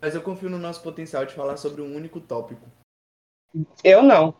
[0.00, 2.66] Mas eu confio no nosso potencial de falar sobre um único tópico.
[3.84, 4.34] Eu não.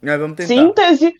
[0.00, 0.48] Mas vamos tentar.
[0.48, 1.14] Síntese.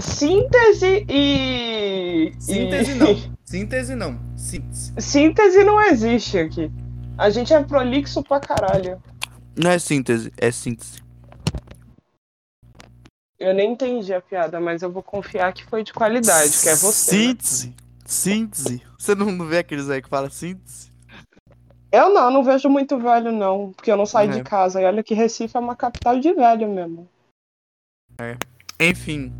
[0.00, 2.32] Síntese e.
[2.40, 3.34] Síntese e- não.
[3.44, 4.18] Síntese não.
[4.36, 4.92] Síntese.
[4.98, 6.70] Síntese não existe aqui.
[7.16, 9.00] A gente é prolixo pra caralho.
[9.56, 11.00] Não é síntese, é síntese.
[13.38, 16.74] Eu nem entendi a piada, mas eu vou confiar que foi de qualidade, que é
[16.74, 17.12] você.
[17.16, 17.22] né?
[17.28, 17.74] Síntese.
[18.04, 18.82] Síntese.
[18.98, 20.90] Você não não vê aqueles aí que fala síntese?
[21.94, 23.72] Eu não, não vejo muito velho, não.
[23.72, 24.34] Porque eu não saio É.
[24.34, 24.80] de casa.
[24.80, 27.08] E olha que Recife é uma capital de velho mesmo.
[28.80, 29.32] Enfim.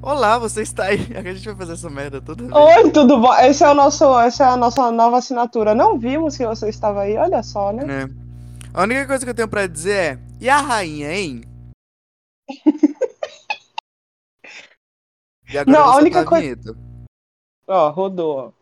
[0.00, 0.98] Olá, você está aí.
[1.16, 2.54] A gente vai fazer essa merda toda vez.
[2.54, 3.34] Oi, tudo bom?
[3.34, 5.74] Esse é o nosso, essa é a nossa nova assinatura.
[5.74, 8.04] Não vimos que você estava aí, olha só, né?
[8.04, 8.26] É.
[8.72, 10.18] A única coisa que eu tenho pra dizer é.
[10.40, 11.40] E a rainha, hein?
[15.48, 16.76] E agora Não, a única tá coi- vinheta.
[17.68, 18.52] Ó, rodou.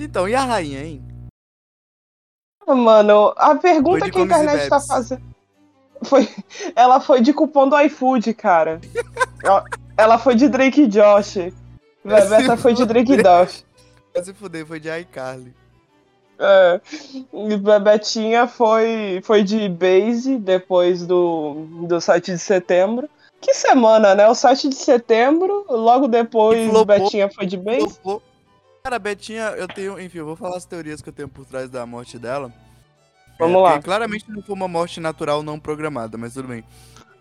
[0.00, 1.02] Então, e a rainha, hein?
[2.66, 5.22] Mano, a pergunta que a internet tá fazendo.
[6.04, 6.28] Foi...
[6.74, 8.80] Ela foi de cupom do iFood, cara.
[9.96, 11.52] Ela- foi de Drake e Josh.
[12.04, 13.64] Bebeta foi de Drake e Josh.
[14.22, 15.54] Se fuder, foi de iCarly.
[16.38, 16.80] É.
[17.58, 23.08] Bebetinha foi, foi de Base depois do, do 7 de setembro.
[23.40, 24.28] Que semana, né?
[24.28, 26.84] O 7 de setembro, logo depois flopou.
[26.84, 27.80] Betinha foi de Base.
[28.02, 28.22] Flopou.
[28.82, 30.00] Cara, a Betinha, eu tenho.
[30.00, 32.52] Enfim, eu vou falar as teorias que eu tenho por trás da morte dela.
[33.38, 33.70] Vamos É, lá.
[33.72, 36.64] porque claramente não foi uma morte natural não programada, mas tudo bem.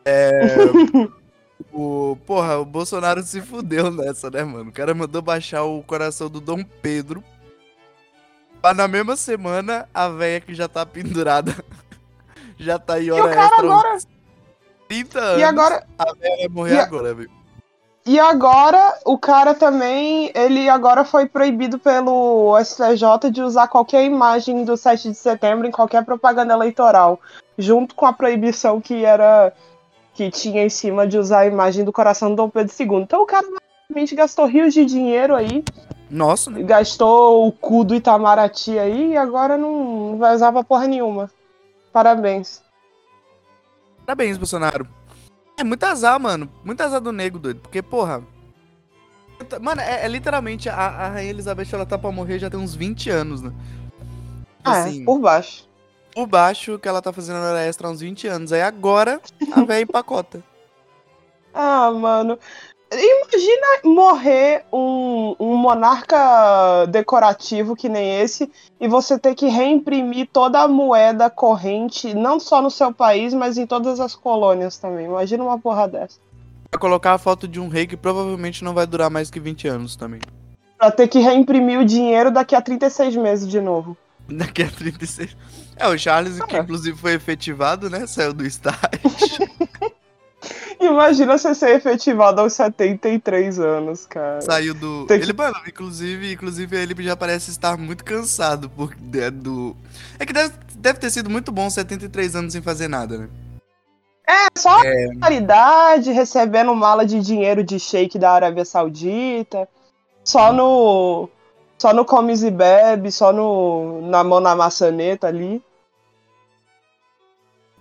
[0.03, 0.29] É.
[1.71, 4.69] o, porra, o Bolsonaro se fudeu nessa, né, mano?
[4.69, 7.23] O cara mandou baixar o coração do Dom Pedro.
[8.61, 11.55] Pra na mesma semana, a véia que já tá pendurada
[12.57, 13.65] já tá em E o hora cara extra.
[13.65, 13.97] agora.
[14.87, 15.39] 30 anos.
[15.39, 17.31] E agora, A véia vai morrer a- agora, velho.
[18.05, 24.65] E agora, o cara também, ele agora foi proibido pelo STJ de usar qualquer imagem
[24.65, 27.19] do 7 de setembro em qualquer propaganda eleitoral,
[27.57, 29.53] junto com a proibição que era
[30.13, 33.03] que tinha em cima de usar a imagem do coração do Dom Pedro II.
[33.03, 33.45] Então o cara
[33.87, 35.63] realmente gastou rios de dinheiro aí,
[36.09, 36.63] Nossa, né?
[36.63, 41.29] gastou o cu do Itamaraty aí e agora não, não vai usar pra porra nenhuma.
[41.93, 42.61] Parabéns.
[44.05, 44.87] Parabéns, Bolsonaro.
[45.61, 46.51] É muito azar, mano.
[46.63, 47.59] Muito azar do nego, doido.
[47.61, 48.23] Porque, porra.
[49.61, 52.73] Mano, é, é literalmente a, a Rainha Elizabeth ela tá pra morrer já tem uns
[52.75, 53.51] 20 anos, né?
[54.63, 55.67] Ah, Assim, é, por baixo.
[56.15, 58.51] por baixo que ela tá fazendo hora extra há uns 20 anos.
[58.51, 60.43] Aí agora a véia empacota.
[61.53, 62.39] Ah, mano.
[62.93, 70.59] Imagina morrer um, um monarca decorativo que nem esse e você ter que reimprimir toda
[70.59, 75.05] a moeda corrente, não só no seu país, mas em todas as colônias também.
[75.05, 76.19] Imagina uma porra dessa.
[76.69, 79.69] Vai colocar a foto de um rei que provavelmente não vai durar mais que 20
[79.69, 80.19] anos também.
[80.77, 83.95] Pra ter que reimprimir o dinheiro daqui a 36 meses de novo.
[84.27, 85.35] Daqui a 36.
[85.75, 88.05] É, o Charles, que inclusive foi efetivado, né?
[88.07, 88.79] Saiu do estágio.
[90.81, 94.41] Imagina você ser efetivado aos 73 anos, cara.
[94.41, 95.05] Saiu do.
[95.05, 99.75] Tem que- Ele, mano, inclusive, inclusive ele já parece estar muito cansado por, é, do.
[100.17, 103.29] É que deve, deve ter sido muito bom 73 anos sem fazer nada, né?
[104.27, 104.81] É só
[105.19, 109.67] caridade, recebendo mala de dinheiro de shake da Arábia Saudita,
[110.23, 111.29] só no
[111.77, 115.61] só no comes e bebe, só no na mão na maçaneta ali.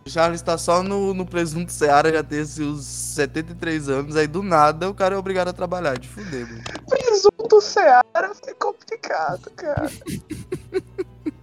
[0.06, 4.42] O Charles tá só no, no presunto Seara, já tem seus 73 anos, aí do
[4.42, 6.62] nada o cara é obrigado a trabalhar, de fuder, mano.
[6.88, 9.90] Presunto Seara foi complicado, cara.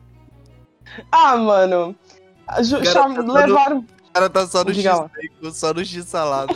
[1.12, 1.96] ah, mano.
[2.64, 3.80] ju- cham- tá levaram.
[3.80, 4.72] O cara tá só no.
[4.74, 6.56] X-Bacon, só no X-Salada.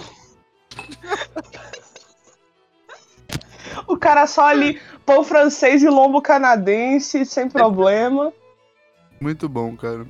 [3.87, 8.33] O cara só ali, pão francês e lombo canadense, sem problema.
[9.19, 10.07] Muito bom, cara.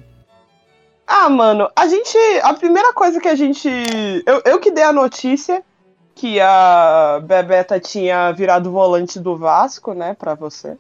[1.14, 2.18] Ah, mano, a gente.
[2.42, 3.68] A primeira coisa que a gente.
[4.26, 5.62] Eu, eu que dei a notícia
[6.16, 10.78] que a Bebeta tinha virado volante do Vasco, né, pra você.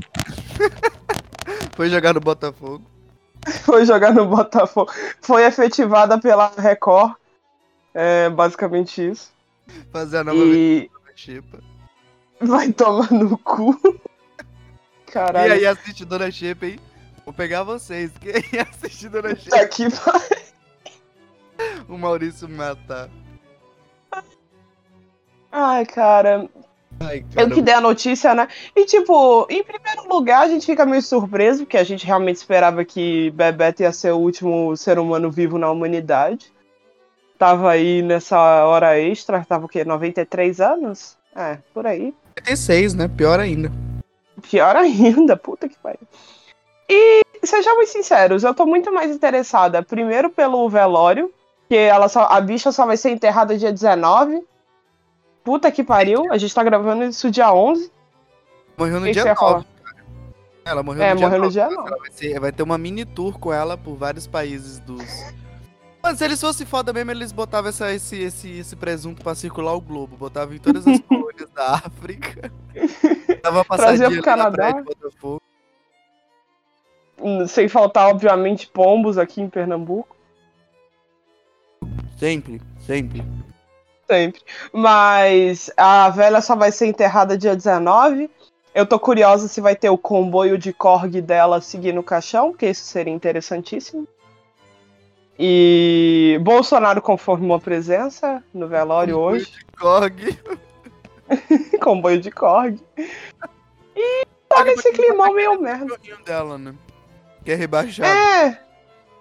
[1.75, 2.81] Foi jogar no Botafogo.
[3.65, 4.91] Foi jogar no Botafogo.
[5.21, 7.13] Foi efetivada pela Record.
[7.93, 9.33] É basicamente isso.
[9.91, 11.59] Fazer a nova E Xepa.
[12.39, 13.77] vai tomar no cu.
[15.07, 15.51] E Caralho.
[15.51, 16.79] aí assiste Dona Xepa, hein?
[17.25, 18.11] Vou pegar vocês.
[18.19, 19.57] Quem assiste Dona Xepa?
[19.57, 20.41] Tá aqui, vai.
[21.87, 23.09] O Maurício matar.
[25.51, 26.49] Ai, cara.
[26.99, 28.47] Ai, eu que dei a notícia, né?
[28.75, 32.85] E, tipo, em primeiro lugar, a gente fica meio surpreso, porque a gente realmente esperava
[32.85, 36.51] que Bebeto ia ser o último ser humano vivo na humanidade.
[37.37, 39.83] Tava aí nessa hora extra, tava o quê?
[39.83, 41.17] 93 anos?
[41.35, 42.13] É, por aí.
[42.37, 43.07] 96, né?
[43.07, 43.71] Pior ainda.
[44.49, 46.07] Pior ainda, puta que pariu.
[46.93, 51.31] E sejamos sinceros, eu tô muito mais interessada, primeiro pelo velório,
[51.69, 54.43] que ela só, a bicha só vai ser enterrada dia 19.
[55.41, 57.89] Puta que pariu, a gente tá gravando isso dia 11.
[58.77, 59.65] Morreu no dia 9.
[60.65, 61.47] Ela morreu é, no dia morreu 9.
[61.47, 61.89] No dia 9.
[61.97, 65.01] Vai, ser, vai, ter uma mini tour com ela por vários países dos.
[66.03, 69.73] Mano, se eles fossem foda mesmo, eles botavam essa, esse, esse, esse presunto pra circular
[69.73, 70.17] o globo.
[70.17, 72.51] Botavam em todas as colônias da África.
[73.41, 74.83] Tava Trazia pro Canadá.
[77.47, 80.15] Sem faltar, obviamente, pombos aqui em Pernambuco.
[82.17, 83.23] Sempre, sempre.
[84.09, 84.41] Sempre.
[84.71, 88.29] Mas a velha só vai ser enterrada dia 19.
[88.73, 92.69] Eu tô curiosa se vai ter o comboio de Korg dela seguindo o caixão, porque
[92.69, 94.07] isso seria interessantíssimo.
[95.37, 99.51] E Bolsonaro confirmou a presença no velório comboio hoje.
[99.51, 100.39] De Korg.
[101.81, 102.79] comboio de Korg.
[103.95, 105.97] E tá nesse climão meio merda.
[106.25, 106.75] dela, né?
[107.43, 108.09] Que é rebaixado.
[108.09, 108.59] É.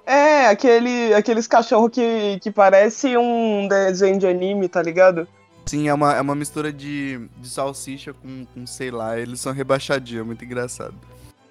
[0.06, 5.28] É, aquele, aqueles cachorros que, que parece um desenho de anime, tá ligado?
[5.66, 9.52] Sim, é uma, é uma mistura de, de salsicha com, com, sei lá, eles são
[9.52, 10.94] rebaixadinhos, é muito engraçado.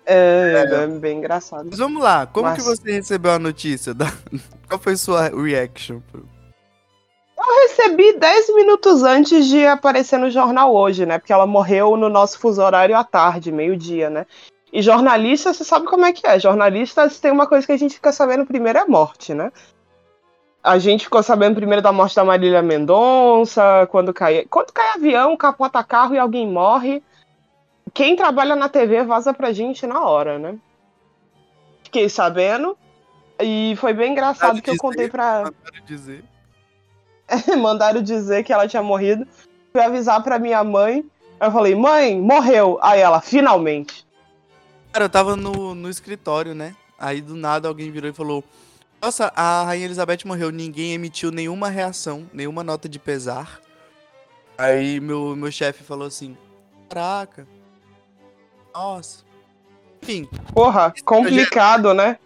[0.05, 1.67] É, é, é bem engraçado.
[1.69, 2.57] Mas vamos lá, como Mas...
[2.57, 3.93] que você recebeu a notícia?
[3.93, 4.11] Da...
[4.67, 6.01] Qual foi sua reaction?
[6.13, 11.17] Eu recebi 10 minutos antes de aparecer no jornal hoje, né?
[11.17, 14.25] Porque ela morreu no nosso fuso horário à tarde, meio-dia, né?
[14.71, 16.39] E jornalista, você sabe como é que é.
[16.39, 19.51] Jornalistas tem uma coisa que a gente fica sabendo primeiro é a morte, né?
[20.63, 25.35] A gente ficou sabendo primeiro da morte da Marília Mendonça, quando cai, quando cai avião,
[25.35, 27.01] capota carro e alguém morre.
[27.93, 30.57] Quem trabalha na TV vaza pra gente na hora, né?
[31.83, 32.77] Fiquei sabendo.
[33.41, 35.45] E foi bem engraçado que dizer, eu contei pra.
[35.45, 36.23] Mandaram dizer.
[37.57, 39.25] mandaram dizer que ela tinha morrido.
[39.71, 41.05] Fui avisar pra minha mãe.
[41.39, 42.77] Eu falei, mãe, morreu.
[42.81, 44.05] Aí ela, finalmente.
[44.91, 46.75] Cara, eu tava no, no escritório, né?
[46.97, 48.43] Aí do nada alguém virou e falou:
[49.01, 53.59] Nossa, a Rainha Elizabeth morreu, ninguém emitiu nenhuma reação, nenhuma nota de pesar.
[54.57, 56.35] Aí meu, meu chefe falou assim:
[56.89, 57.47] Caraca.
[58.73, 59.23] Nossa.
[60.01, 60.27] Enfim.
[60.53, 62.17] Porra, complicado, né?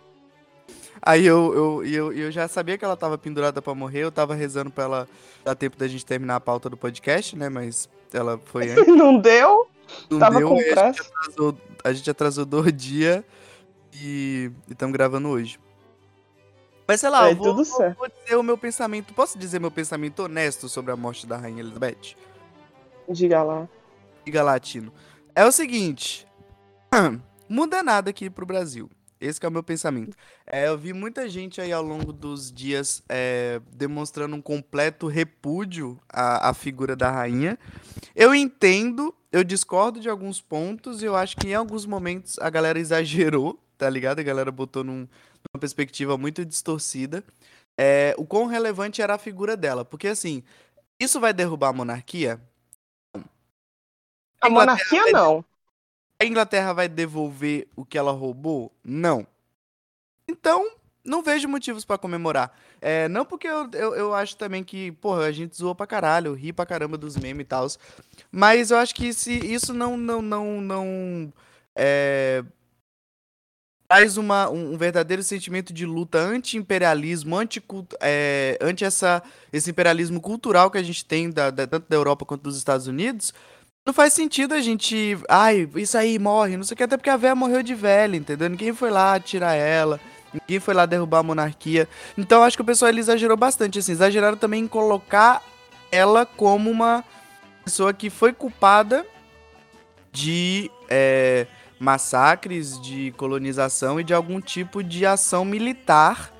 [1.06, 4.34] Aí eu, eu, eu, eu já sabia que ela tava pendurada para morrer, eu tava
[4.34, 5.10] rezando pra ela
[5.44, 7.50] dar tempo da gente terminar a pauta do podcast, né?
[7.50, 8.88] Mas ela foi antes.
[8.96, 9.68] Não deu?
[10.10, 10.82] Não Tava deu, com pressa.
[10.82, 13.24] A gente, atrasou, a gente atrasou dois dias
[13.94, 15.60] e estamos gravando hoje.
[16.88, 19.14] Mas sei lá, é, vou, vou, vou, dizer o meu pensamento.
[19.14, 22.16] Posso dizer meu pensamento honesto sobre a morte da Rainha Elizabeth?
[23.10, 23.68] Diga lá.
[24.26, 24.92] Diga lá, Tino.
[25.36, 26.28] É o seguinte.
[27.48, 28.90] Muda nada aqui pro Brasil.
[29.20, 30.18] Esse é o meu pensamento.
[30.46, 35.98] É, eu vi muita gente aí ao longo dos dias é, demonstrando um completo repúdio
[36.10, 37.58] à, à figura da rainha.
[38.14, 42.52] Eu entendo, eu discordo de alguns pontos e eu acho que em alguns momentos a
[42.52, 44.20] galera exagerou, tá ligado?
[44.20, 47.24] A galera botou num, numa perspectiva muito distorcida.
[47.76, 49.84] É, o quão relevante era a figura dela.
[49.84, 50.44] Porque assim,
[51.00, 52.40] isso vai derrubar a monarquia?
[53.16, 53.22] A,
[54.42, 55.44] a monarquia não.
[56.22, 58.72] A Inglaterra vai devolver o que ela roubou?
[58.84, 59.26] Não.
[60.30, 62.56] Então, não vejo motivos para comemorar.
[62.86, 66.34] É, não porque eu, eu, eu, acho também que, porra, a gente zoou pra caralho,
[66.34, 67.66] ri pra caramba dos memes e tal.
[68.30, 71.34] Mas eu acho que se isso não, não, não, não
[71.74, 72.44] é,
[73.88, 77.64] traz uma, um, verdadeiro sentimento de luta anti-imperialismo, anti,
[78.02, 79.24] é, anti essa,
[79.54, 82.86] esse imperialismo cultural que a gente tem, da, da, tanto da Europa quanto dos Estados
[82.86, 83.34] Unidos,
[83.86, 85.18] não faz sentido a gente.
[85.30, 88.18] Ai, isso aí morre, não sei o que, até porque a véia morreu de velha,
[88.18, 88.50] entendeu?
[88.50, 90.02] Ninguém foi lá tirar ela.
[90.34, 91.88] Ninguém foi lá derrubar a monarquia.
[92.18, 93.92] Então acho que o pessoal ele exagerou bastante, assim.
[93.92, 95.42] Exageraram também em colocar
[95.92, 97.04] ela como uma
[97.64, 99.06] pessoa que foi culpada
[100.12, 101.48] de é,
[101.80, 106.32] massacres, de colonização e de algum tipo de ação militar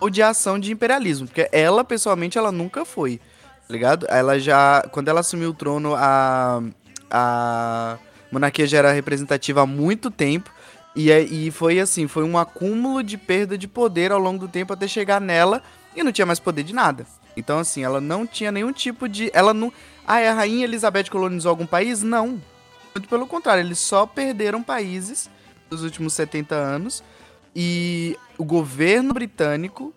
[0.00, 1.26] ou de ação de imperialismo.
[1.26, 3.20] Porque ela, pessoalmente, ela nunca foi
[3.66, 4.06] tá ligado?
[4.08, 6.62] Ela já, quando ela assumiu o trono, a,
[7.10, 7.98] a
[8.30, 10.50] monarquia já era representativa há muito tempo.
[10.96, 14.48] E, é, e foi assim, foi um acúmulo de perda de poder ao longo do
[14.48, 15.62] tempo até chegar nela
[15.94, 17.06] e não tinha mais poder de nada.
[17.36, 19.30] Então, assim, ela não tinha nenhum tipo de.
[19.34, 19.70] Ela não.
[20.06, 22.02] Ah, a rainha Elizabeth colonizou algum país?
[22.02, 22.40] Não.
[22.94, 25.28] Muito pelo contrário, eles só perderam países
[25.70, 27.04] nos últimos 70 anos.
[27.54, 29.92] E o governo britânico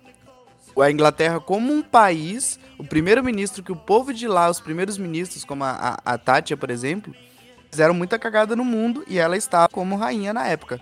[0.81, 5.43] a Inglaterra como um país, o primeiro-ministro que o povo de lá, os primeiros ministros,
[5.43, 7.13] como a, a, a Tátia, por exemplo,
[7.69, 10.81] fizeram muita cagada no mundo e ela estava como rainha na época.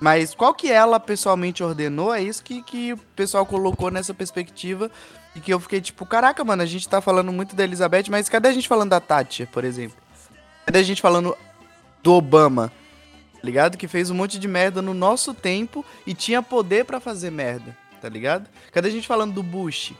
[0.00, 4.90] Mas qual que ela pessoalmente ordenou, é isso que, que o pessoal colocou nessa perspectiva
[5.36, 8.28] e que eu fiquei tipo, caraca, mano, a gente tá falando muito da Elizabeth, mas
[8.28, 9.96] cadê a gente falando da Tátia, por exemplo?
[10.64, 11.36] Cadê a gente falando
[12.02, 12.72] do Obama?
[13.34, 13.76] Tá ligado?
[13.76, 17.76] Que fez um monte de merda no nosso tempo e tinha poder para fazer merda
[18.00, 18.48] tá ligado?
[18.72, 19.92] Cadê a gente falando do Bush?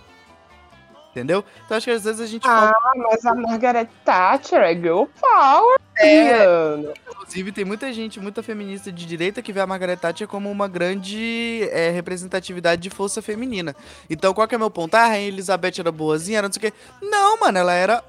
[1.11, 1.45] Entendeu?
[1.65, 2.93] Então acho que às vezes a gente Ah, fala...
[2.97, 9.05] mas a Margaret Thatcher é girl power, é, Inclusive, tem muita gente, muita feminista de
[9.05, 13.77] direita que vê a Margaret Thatcher como uma grande é, representatividade de força feminina.
[14.09, 14.95] Então, qual que é meu ponto?
[14.95, 16.79] Ah, a Rainha Elizabeth era boazinha, era não sei o quê.
[17.03, 18.03] Não, mano, ela era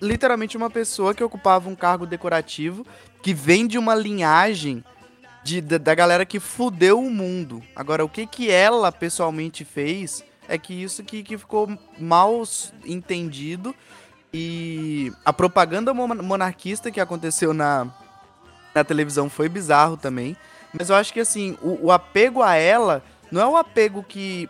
[0.00, 2.86] literalmente uma pessoa que ocupava um cargo decorativo,
[3.22, 4.84] que vem de uma linhagem
[5.42, 7.62] de, da, da galera que fudeu o mundo.
[7.74, 12.42] Agora, o que que ela pessoalmente fez é que isso que, que ficou mal
[12.84, 13.74] entendido
[14.32, 17.86] e a propaganda monarquista que aconteceu na,
[18.74, 20.36] na televisão foi bizarro também.
[20.72, 24.48] Mas eu acho que assim, o, o, apego a ela não é o apego que.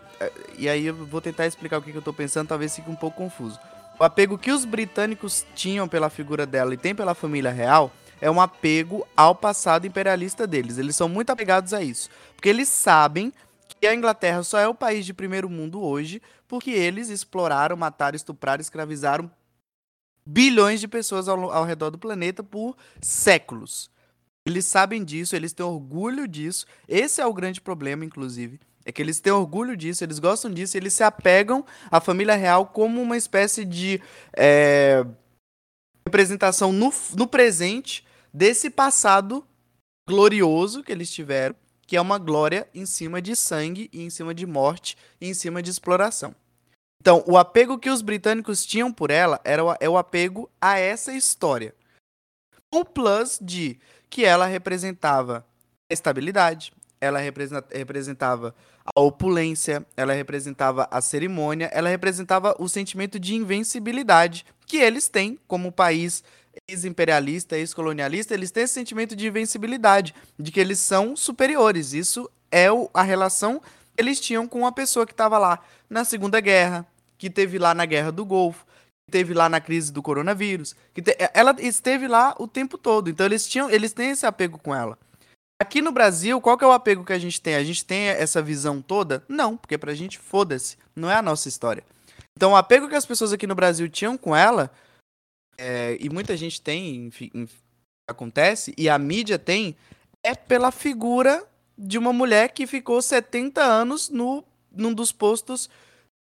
[0.57, 2.95] E aí eu vou tentar explicar o que, que eu tô pensando, talvez fique um
[2.95, 3.59] pouco confuso.
[3.99, 7.91] O apego que os britânicos tinham pela figura dela e tem pela família real
[8.21, 10.77] é um apego ao passado imperialista deles.
[10.77, 12.09] Eles são muito apegados a isso.
[12.35, 13.33] Porque eles sabem
[13.79, 18.15] que a Inglaterra só é o país de primeiro mundo hoje porque eles exploraram, mataram,
[18.15, 19.31] estupraram, escravizaram
[20.25, 23.89] bilhões de pessoas ao, ao redor do planeta por séculos.
[24.45, 26.65] Eles sabem disso, eles têm orgulho disso.
[26.87, 28.59] Esse é o grande problema, inclusive.
[28.85, 32.65] É que eles têm orgulho disso, eles gostam disso, eles se apegam à família real
[32.65, 34.01] como uma espécie de
[34.35, 35.05] é,
[36.07, 39.45] representação no, no presente desse passado
[40.07, 41.55] glorioso que eles tiveram,
[41.89, 45.33] que é uma glória em cima de sangue e em cima de morte e em
[45.33, 46.35] cima de exploração.
[47.01, 50.77] Então, o apego que os britânicos tinham por ela era o, é o apego a
[50.77, 51.73] essa história.
[52.71, 55.43] O plus de que ela representava
[55.89, 58.53] a estabilidade, ela representava
[58.85, 65.39] a opulência, ela representava a cerimônia, ela representava o sentimento de invencibilidade que eles têm
[65.47, 66.23] como país
[66.67, 71.93] ex-imperialista, ex-colonialista, eles têm esse sentimento de invencibilidade, de que eles são superiores.
[71.93, 73.65] Isso é o, a relação que
[73.97, 76.85] eles tinham com a pessoa que estava lá na Segunda Guerra,
[77.17, 78.65] que teve lá na Guerra do Golfo,
[79.05, 83.09] que teve lá na crise do coronavírus, que te, ela esteve lá o tempo todo.
[83.09, 84.97] Então eles tinham, eles têm esse apego com ela.
[85.61, 87.55] Aqui no Brasil, qual que é o apego que a gente tem?
[87.55, 89.23] A gente tem essa visão toda?
[89.27, 91.83] Não, porque pra gente foda-se, não é a nossa história.
[92.37, 94.71] Então o apego que as pessoas aqui no Brasil tinham com ela
[95.59, 97.29] é, e muita gente tem, enfim,
[98.07, 99.75] acontece, e a mídia tem,
[100.23, 101.45] é pela figura
[101.77, 105.69] de uma mulher que ficou 70 anos no, num dos postos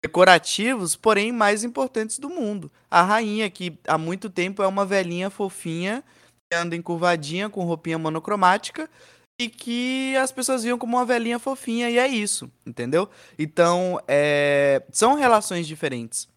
[0.02, 2.70] decorativos, porém mais importantes do mundo.
[2.90, 6.04] A rainha, que há muito tempo é uma velhinha fofinha,
[6.50, 8.88] que anda encurvadinha, com roupinha monocromática,
[9.40, 13.08] e que as pessoas viam como uma velhinha fofinha, e é isso, entendeu?
[13.36, 14.82] Então, é...
[14.92, 16.28] são relações diferentes.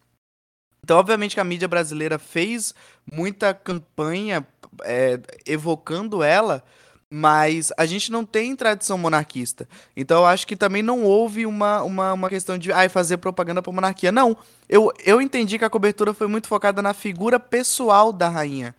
[0.82, 2.74] Então, obviamente que a mídia brasileira fez
[3.10, 4.46] muita campanha
[4.84, 6.62] é, evocando ela,
[7.10, 9.68] mas a gente não tem tradição monarquista.
[9.96, 13.62] Então eu acho que também não houve uma, uma, uma questão de ai, fazer propaganda
[13.62, 14.12] para monarquia.
[14.12, 14.36] Não.
[14.68, 18.74] Eu, eu entendi que a cobertura foi muito focada na figura pessoal da rainha.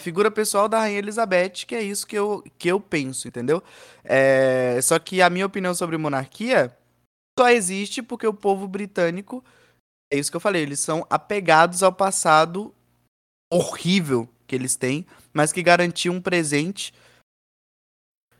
[0.00, 3.62] Figura pessoal da rainha Elizabeth, que é isso que eu, que eu penso, entendeu?
[4.04, 6.74] É, só que a minha opinião sobre monarquia
[7.38, 9.44] só existe porque o povo britânico
[10.12, 12.74] é isso que eu falei, eles são apegados ao passado
[13.52, 16.92] horrível que eles têm, mas que garantia um presente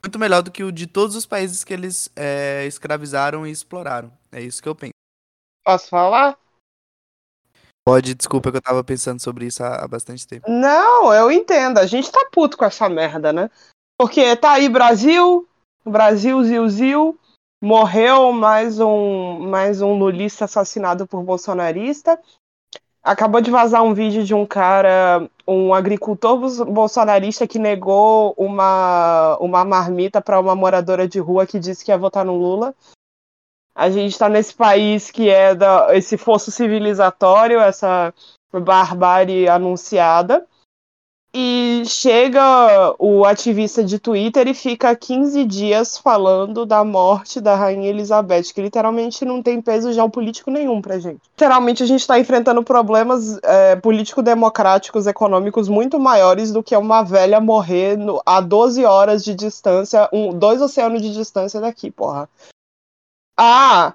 [0.03, 4.13] muito melhor do que o de todos os países que eles é, escravizaram e exploraram.
[4.31, 4.93] É isso que eu penso.
[5.65, 6.39] Posso falar?
[7.85, 10.49] Pode, desculpa que eu tava pensando sobre isso há, há bastante tempo.
[10.49, 11.79] Não, eu entendo.
[11.79, 13.51] A gente tá puto com essa merda, né?
[13.99, 15.49] Porque tá aí Brasil,
[15.85, 17.21] Brasil, Zil, Zil,
[17.61, 22.19] morreu mais um, mais um lulista assassinado por bolsonarista.
[23.03, 29.65] Acabou de vazar um vídeo de um cara, um agricultor bolsonarista que negou uma, uma
[29.65, 32.75] marmita para uma moradora de rua que disse que ia votar no Lula.
[33.75, 38.13] A gente está nesse país que é da, esse fosso civilizatório, essa
[38.53, 40.47] barbárie anunciada.
[41.39, 47.91] E chega o ativista de Twitter e fica 15 dias falando da morte da Rainha
[47.91, 51.21] Elizabeth, que literalmente não tem peso geopolítico nenhum pra gente.
[51.33, 57.39] Literalmente a gente está enfrentando problemas é, político-democráticos, econômicos muito maiores do que uma velha
[57.39, 62.27] morrer no, a 12 horas de distância, um, dois oceanos de distância daqui, porra.
[63.39, 63.93] Ah,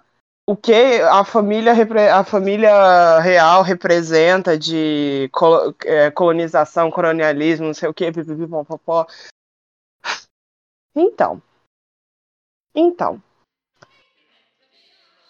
[0.51, 1.73] o que a família,
[2.13, 5.31] a família real representa de
[5.85, 9.07] é, colonização, colonialismo, não sei o que, pipipipopopó.
[10.93, 11.41] Então.
[12.75, 13.23] Então.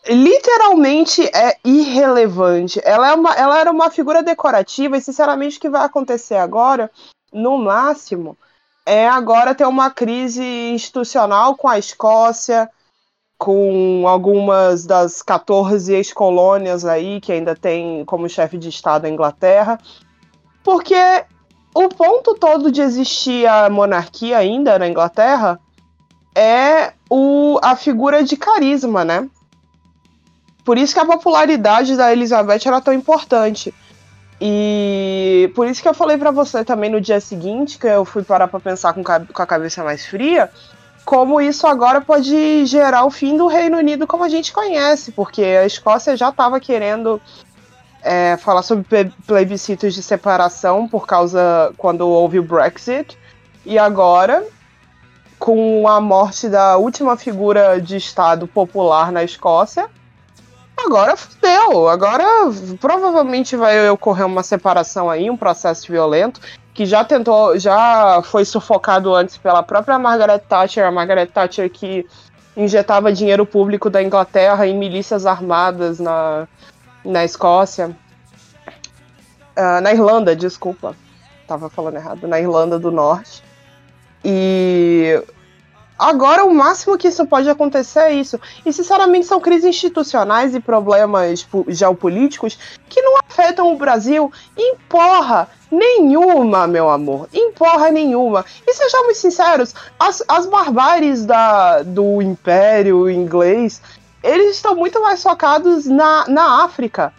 [0.07, 2.81] Literalmente é irrelevante.
[2.83, 6.89] Ela, é uma, ela era uma figura decorativa e, sinceramente, o que vai acontecer agora,
[7.31, 8.35] no máximo,
[8.87, 12.67] é agora ter uma crise institucional com a Escócia,
[13.41, 19.79] com algumas das 14 ex-colônias aí, que ainda tem como chefe de Estado a Inglaterra,
[20.63, 20.95] porque
[21.73, 25.59] o ponto todo de existir a monarquia ainda na Inglaterra
[26.35, 29.27] é o, a figura de carisma, né?
[30.63, 33.73] Por isso que a popularidade da Elizabeth era tão importante.
[34.39, 38.21] E por isso que eu falei para você também no dia seguinte, que eu fui
[38.21, 40.47] parar para pensar com, com a cabeça mais fria,
[41.05, 45.43] como isso agora pode gerar o fim do Reino Unido como a gente conhece, porque
[45.43, 47.21] a Escócia já estava querendo
[48.01, 53.17] é, falar sobre plebiscitos de separação por causa quando houve o Brexit,
[53.65, 54.45] e agora,
[55.37, 59.87] com a morte da última figura de Estado popular na Escócia,
[60.77, 61.87] agora fudeu.
[61.87, 62.23] Agora
[62.79, 66.41] provavelmente vai ocorrer uma separação aí, um processo violento
[66.73, 72.05] que já tentou, já foi sufocado antes pela própria Margaret Thatcher, a Margaret Thatcher que
[72.55, 76.47] injetava dinheiro público da Inglaterra em milícias armadas na,
[77.03, 77.95] na Escócia.
[79.57, 80.95] Uh, na Irlanda, desculpa.
[81.47, 82.27] Tava falando errado.
[82.27, 83.43] Na Irlanda do Norte.
[84.23, 85.21] E
[86.01, 88.39] Agora, o máximo que isso pode acontecer é isso.
[88.65, 92.57] E, sinceramente, são crises institucionais e problemas geopolíticos
[92.89, 97.29] que não afetam o Brasil em porra nenhuma, meu amor.
[97.31, 98.43] Em porra nenhuma.
[98.65, 103.79] E sejamos sinceros, as, as barbáries da, do Império Inglês,
[104.23, 107.13] eles estão muito mais focados na, na África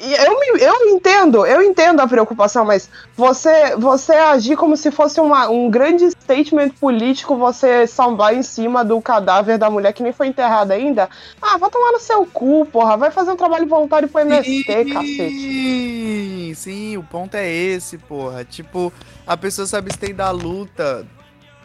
[0.00, 5.48] eu, eu entendo, eu entendo a preocupação, mas você, você agir como se fosse uma,
[5.48, 10.28] um grande statement político, você sambar em cima do cadáver da mulher que nem foi
[10.28, 11.08] enterrada ainda.
[11.40, 12.96] Ah, vai tomar no seu cu, porra.
[12.96, 16.54] Vai fazer um trabalho voluntário pro MST, sim, cacete.
[16.54, 18.44] Sim, o ponto é esse, porra.
[18.44, 18.92] Tipo,
[19.26, 21.06] a pessoa se abstém da luta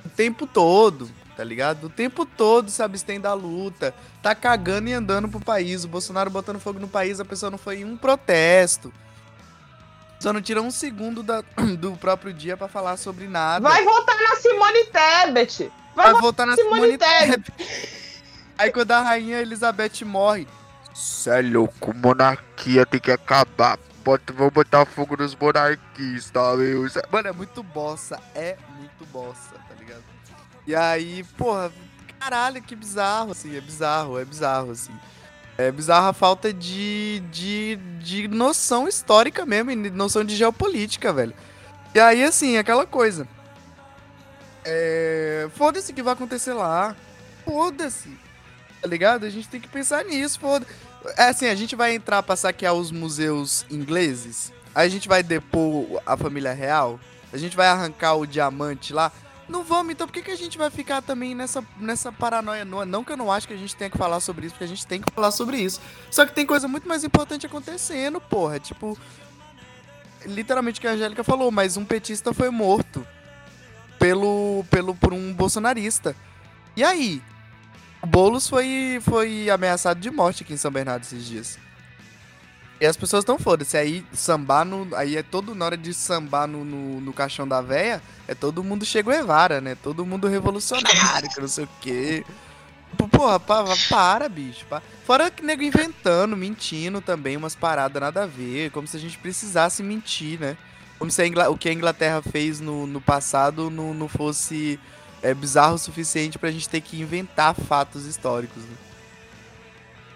[0.06, 1.86] o tempo todo tá ligado?
[1.86, 5.86] O tempo todo se abstém da luta, tá cagando e andando pro país.
[5.86, 8.91] O Bolsonaro botando fogo no país, a pessoa não foi em um protesto.
[10.19, 11.41] Só não tira um segundo da,
[11.80, 13.69] do próprio dia para falar sobre nada.
[13.69, 15.71] Vai votar na Simone Tebet!
[15.95, 17.54] Vai, Vai votar na Simone, Simone Tebet!
[18.58, 20.45] Aí quando a rainha Elizabeth morre,
[20.93, 23.80] cê é louco, monarquia tem que acabar.
[24.04, 26.86] Bota, vou botar fogo nos monarquistas, meu.
[27.10, 29.69] Mano, é muito bossa, é muito bossa.
[30.69, 31.71] E aí, porra,
[32.19, 34.93] caralho, que bizarro, assim, é bizarro, é bizarro, assim.
[35.58, 41.34] É bizarra a falta de, de, de noção histórica mesmo, noção de geopolítica, velho.
[41.95, 43.27] E aí, assim, aquela coisa.
[44.63, 45.49] É...
[45.55, 46.95] Foda-se o que vai acontecer lá.
[47.43, 48.15] Foda-se.
[48.79, 49.25] Tá ligado?
[49.25, 50.67] A gente tem que pensar nisso, foda
[51.17, 54.53] É assim, a gente vai entrar pra saquear os museus ingleses.
[54.75, 56.99] A gente vai depor a família real.
[57.34, 59.12] A gente vai arrancar o diamante lá.
[59.50, 62.64] Não vamos, então por que, que a gente vai ficar também nessa, nessa paranoia?
[62.64, 64.66] Não, não que eu não acho que a gente tenha que falar sobre isso, porque
[64.66, 65.82] a gente tem que falar sobre isso.
[66.12, 68.60] Só que tem coisa muito mais importante acontecendo, porra.
[68.60, 68.96] Tipo,
[70.24, 73.06] literalmente o que a Angélica falou, mas um petista foi morto
[73.98, 76.16] pelo, pelo por um bolsonarista.
[76.76, 77.22] E aí?
[78.04, 81.60] O Boulos foi, foi ameaçado de morte aqui em São Bernardo esses dias.
[82.80, 83.78] E as pessoas estão foda-se.
[83.78, 84.96] Aí sambar no.
[84.96, 88.63] Aí é todo na hora de sambar no, no, no caixão da véia, é todo
[88.63, 89.76] mundo Che Evara, né?
[89.76, 92.24] Todo mundo revolucionário, que não sei o quê.
[93.12, 94.65] Porra, para, para bicho.
[94.65, 94.82] Para.
[95.06, 98.72] Fora que nego inventando, mentindo também, umas paradas nada a ver.
[98.72, 100.58] Como se a gente precisasse mentir, né?
[100.98, 104.80] Como se o que a Inglaterra fez no, no passado não, não fosse
[105.22, 108.88] é, bizarro o suficiente pra gente ter que inventar fatos históricos, né?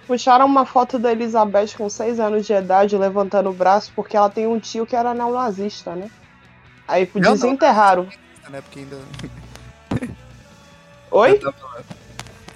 [0.07, 4.29] Puxaram uma foto da Elizabeth com 6 anos de idade levantando o braço porque ela
[4.29, 6.09] tem um tio que era neonazista, né?
[6.87, 8.07] Aí não, desenterraram.
[8.43, 8.61] Não, né?
[8.61, 8.97] Porque ainda.
[11.11, 11.39] Oi?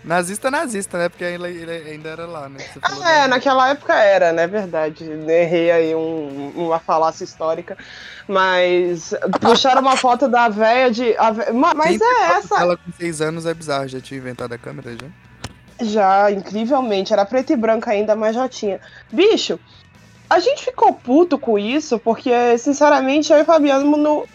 [0.04, 1.10] Nazista, nazista, né?
[1.10, 2.60] Porque ele, ele ainda era lá, né?
[2.82, 4.48] Ah, é, naquela época era, né?
[4.48, 5.04] Verdade.
[5.04, 7.78] Errei aí um, uma falácia histórica.
[8.28, 11.04] Mas puxaram uma foto da véia de.
[11.04, 11.54] Véia...
[11.54, 12.56] Mas é essa.
[12.60, 15.08] Ela com 6 anos é bizarro, já tinha inventado a câmera já.
[15.82, 17.14] Já, incrivelmente.
[17.14, 18.80] Era preto e branco ainda, mas já tinha.
[19.12, 19.60] Bicho,
[20.30, 24.26] a gente ficou puto com isso, porque, sinceramente, eu e Fabiano no,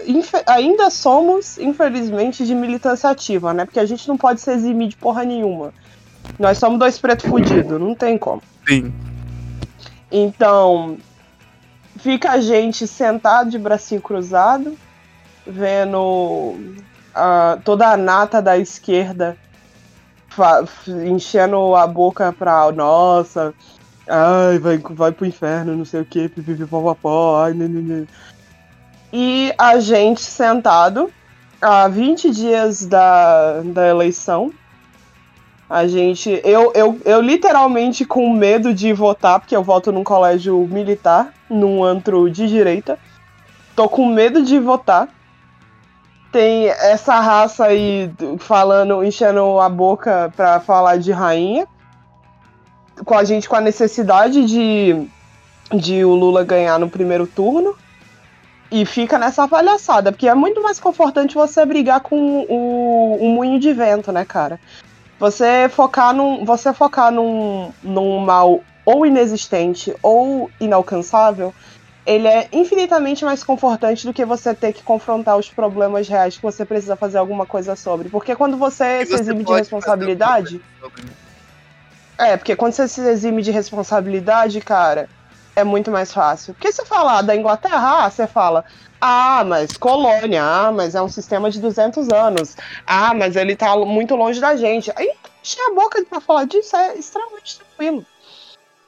[0.47, 3.65] ainda somos, infelizmente, de militância ativa, né?
[3.65, 5.73] Porque a gente não pode se eximir de porra nenhuma.
[6.39, 8.43] Nós somos dois pretos fudidos, não tem como.
[8.67, 8.93] Sim.
[10.11, 10.97] Então,
[11.99, 14.77] fica a gente sentado de bracinho cruzado,
[15.47, 16.55] vendo
[17.15, 19.37] a, toda a nata da esquerda
[21.07, 23.55] enchendo a boca pra nossa.
[24.09, 28.07] Ai, vai, vai pro inferno, não sei o que, pipipipopopó, ai, né.
[29.12, 31.12] E a gente sentado
[31.61, 34.53] há 20 dias da, da eleição.
[35.68, 36.40] A gente.
[36.45, 41.83] Eu, eu, eu literalmente com medo de votar, porque eu voto num colégio militar, num
[41.83, 42.99] antro de direita.
[43.75, 45.09] Tô com medo de votar.
[46.33, 51.66] Tem essa raça aí falando, enchendo a boca pra falar de rainha.
[53.05, 55.07] Com a gente com a necessidade de,
[55.75, 57.77] de o Lula ganhar no primeiro turno.
[58.71, 63.61] E fica nessa palhaçada, porque é muito mais confortante você brigar com o, o moinho
[63.61, 64.59] de vento, né, cara?
[65.18, 71.55] Você focar num, você focar num, num mal ou inexistente ou inalcançável,
[72.05, 76.43] ele é infinitamente mais confortante do que você ter que confrontar os problemas reais que
[76.43, 78.09] você precisa fazer alguma coisa sobre.
[78.09, 80.61] Porque quando você E se você exime de responsabilidade.
[82.19, 85.09] É, porque quando você se exime de responsabilidade, cara,
[85.55, 86.55] é muito mais fácil.
[86.55, 88.65] Porque você falar da Inglaterra, ah, você fala,
[89.01, 93.77] ah, mas colônia, ah, mas é um sistema de 200 anos, ah, mas ele tá
[93.77, 94.93] muito longe da gente.
[94.97, 95.11] Aí,
[95.43, 98.05] encher a boca pra falar disso é extremamente tranquilo.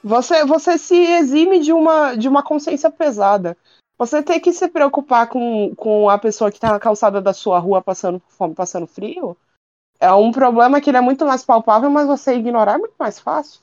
[0.05, 3.57] Você, você se exime de uma, de uma consciência pesada.
[3.97, 7.57] Você tem que se preocupar com, com a pessoa que tá na calçada da sua
[7.57, 9.35] rua passando fome, passando frio.
[9.99, 13.17] É um problema que ele é muito mais palpável, mas você ignorar é muito mais
[13.19, 13.61] fácil.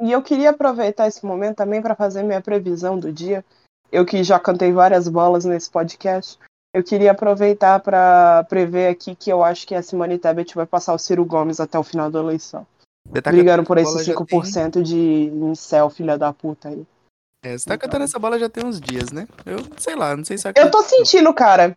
[0.00, 3.44] E eu queria aproveitar esse momento também para fazer minha previsão do dia.
[3.92, 6.38] Eu que já cantei várias bolas nesse podcast,
[6.72, 10.94] eu queria aproveitar para prever aqui que eu acho que a Simone Tebet vai passar
[10.94, 12.66] o Ciro Gomes até o final da eleição.
[13.08, 13.30] Você tá
[13.66, 16.86] por esses já tem- 5% de incel, filha da puta aí.
[17.42, 17.86] É, você tá Então.
[17.88, 19.28] cantando essa bola já tem uns dias, né?
[19.44, 21.76] Eu sei lá, não sei se Eu tô sentindo, cara.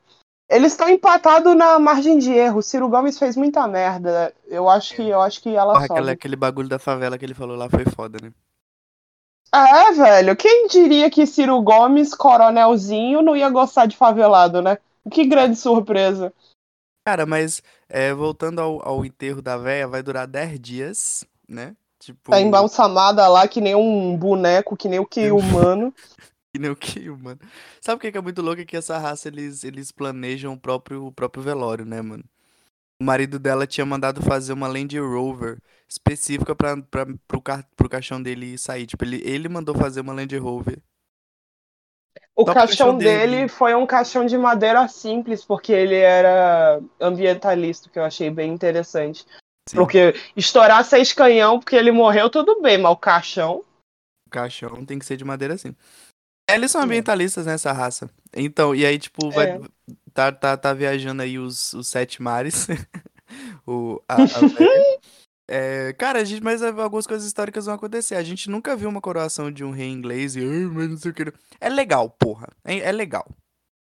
[0.49, 2.61] Eles estão empatados na margem de erro.
[2.61, 4.33] Ciro Gomes fez muita merda.
[4.45, 5.99] Eu acho que, eu acho que ela Porra, sobe.
[5.99, 8.31] aquele, aquele bagulho da favela que ele falou lá foi foda, né?
[9.53, 10.35] É, velho.
[10.37, 14.77] Quem diria que Ciro Gomes, coronelzinho, não ia gostar de favelado, né?
[15.11, 16.33] Que grande surpresa.
[17.05, 21.75] Cara, mas é, voltando ao, ao enterro da véia, vai durar 10 dias, né?
[21.99, 25.93] Tipo, Tá embalsamada lá que nem um boneco, que nem o que humano.
[26.53, 27.39] que nem o que, mano.
[27.81, 28.61] Sabe o que que é muito louco?
[28.61, 32.23] É que essa raça, eles, eles planejam o próprio, o próprio velório, né, mano?
[32.99, 36.77] O marido dela tinha mandado fazer uma Land Rover específica pra,
[37.27, 38.87] pro, ca, pro caixão dele sair.
[38.87, 40.81] Tipo, ele, ele mandou fazer uma Land Rover.
[42.37, 43.35] O pro caixão dele.
[43.35, 48.53] dele foi um caixão de madeira simples, porque ele era ambientalista, que eu achei bem
[48.53, 49.25] interessante.
[49.67, 53.63] Sim, Porque estourar seis canhão porque ele morreu, tudo bem, mas o caixão.
[54.27, 55.75] o caixão tem que ser de madeira assim.
[56.49, 56.83] Eles são É.
[56.85, 58.09] ambientalistas nessa raça.
[58.33, 59.59] Então, e aí, tipo, vai, É.
[60.13, 62.67] tá, tá, tá viajando aí os, os sete mares.
[63.67, 64.17] o, a, a.
[65.47, 68.15] É, cara, a gente, mas algumas coisas históricas vão acontecer.
[68.15, 71.11] A gente nunca viu uma coroação de um rei inglês e, "Ai, mas não sei
[71.11, 71.33] o que.
[71.59, 72.49] É legal, porra.
[72.65, 73.25] É, é legal.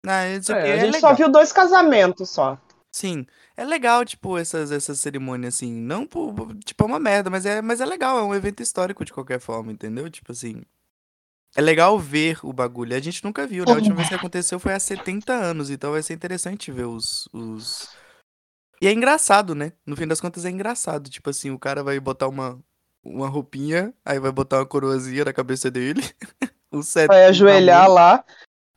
[0.07, 1.01] Ah, É, é, a gente legal.
[1.01, 2.59] só viu dois casamentos só.
[2.93, 3.25] Sim,
[3.57, 5.73] é legal, tipo, essas, essas cerimônias, assim.
[5.73, 6.07] Não,
[6.65, 9.39] tipo, é uma merda, mas é, mas é legal, é um evento histórico de qualquer
[9.39, 10.11] forma, entendeu?
[10.11, 10.63] Tipo assim.
[11.57, 12.95] É legal ver o bagulho.
[12.97, 13.73] A gente nunca viu, né?
[13.73, 17.29] A última vez que aconteceu foi há 70 anos, então vai ser interessante ver os,
[17.33, 18.00] os.
[18.81, 19.73] E é engraçado, né?
[19.85, 21.11] No fim das contas é engraçado.
[21.11, 22.59] Tipo assim, o cara vai botar uma,
[23.05, 26.03] uma roupinha, aí vai botar uma coroazinha na cabeça dele.
[26.73, 28.25] o cetro Vai ajoelhar lá.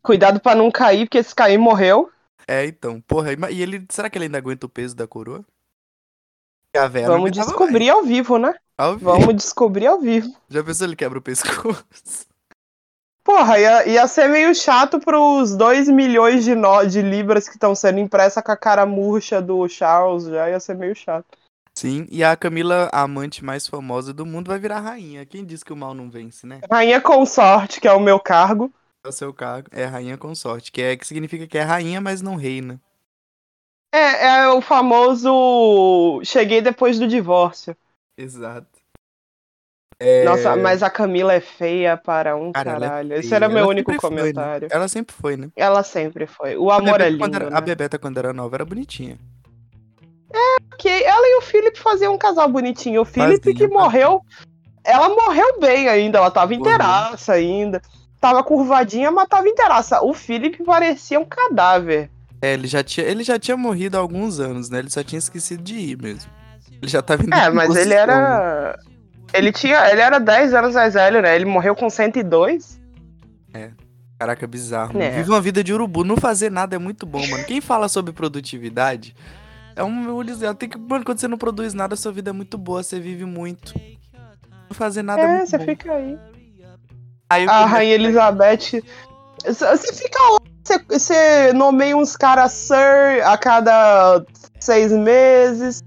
[0.01, 2.11] Cuidado pra não cair, porque se cair, morreu.
[2.45, 2.99] É, então.
[3.01, 3.85] Porra, e ele.
[3.89, 5.45] Será que ele ainda aguenta o peso da coroa?
[6.75, 8.55] A não Vamos descobrir ao vivo, né?
[8.75, 9.11] Ao vivo.
[9.11, 10.35] Vamos descobrir ao vivo.
[10.49, 11.85] Já pensou ele quebra o pescoço?
[13.23, 17.73] Porra, ia, ia ser meio chato pros 2 milhões de, nó, de libras que estão
[17.73, 20.25] sendo impressa com a cara murcha do Charles.
[20.25, 21.25] Já ia ser meio chato.
[21.75, 25.25] Sim, e a Camila, a amante mais famosa do mundo, vai virar rainha.
[25.25, 26.61] Quem disse que o mal não vence, né?
[26.69, 28.71] Rainha consorte, que é o meu cargo.
[29.03, 29.69] É o seu cargo.
[29.71, 32.79] É rainha consorte, que é que significa que é rainha, mas não reina.
[33.93, 36.21] É, é o famoso.
[36.23, 37.75] Cheguei depois do divórcio.
[38.17, 38.72] Exato.
[40.05, 43.13] É, Nossa, mas a Camila é feia para um Cara, é caralho.
[43.13, 43.37] Esse feia.
[43.37, 44.21] era meu Ela único sempre foi, né?
[44.21, 44.67] comentário.
[44.69, 45.47] Ela sempre foi, né?
[45.55, 46.57] Ela sempre foi.
[46.57, 47.19] O A amor é lindo.
[47.19, 47.57] quando era, né?
[47.57, 49.17] a Bebeta, quando era nova, era bonitinha.
[50.77, 53.01] que ela e o Felipe faziam um casal bonitinho.
[53.01, 54.21] O Felipe que morreu.
[54.83, 57.81] Ela morreu bem ainda, ela tava inteiraça ainda.
[58.19, 60.01] Tava curvadinha, mas tava inteiraça.
[60.03, 62.09] O Felipe parecia um cadáver.
[62.41, 64.79] É, ele já tinha, ele já tinha morrido há alguns anos, né?
[64.79, 66.29] Ele só tinha esquecido de ir mesmo.
[66.81, 68.75] Ele já tá vindo É, mas ele posição, né?
[69.33, 69.89] Ele tinha.
[69.89, 71.35] Ele era 10 anos mais velho, né?
[71.35, 72.83] Ele morreu com 102.
[74.23, 75.01] Caraca, bizarro.
[75.01, 75.09] É.
[75.11, 76.05] Vive uma vida de urubu.
[76.05, 77.43] Não fazer nada é muito bom, mano.
[77.43, 79.13] Quem fala sobre produtividade
[79.75, 80.23] é um.
[80.23, 82.81] dizer, Tem que, mano, quando você não produz nada, sua vida é muito boa.
[82.81, 83.73] Você vive muito.
[84.69, 85.65] Não fazer nada é, É, você bom.
[85.65, 86.17] fica aí.
[87.29, 88.81] Aí A Rainha Elizabeth.
[89.45, 94.23] Você fica lá, você, você nomeia uns caras Sir a cada
[94.57, 95.83] seis meses.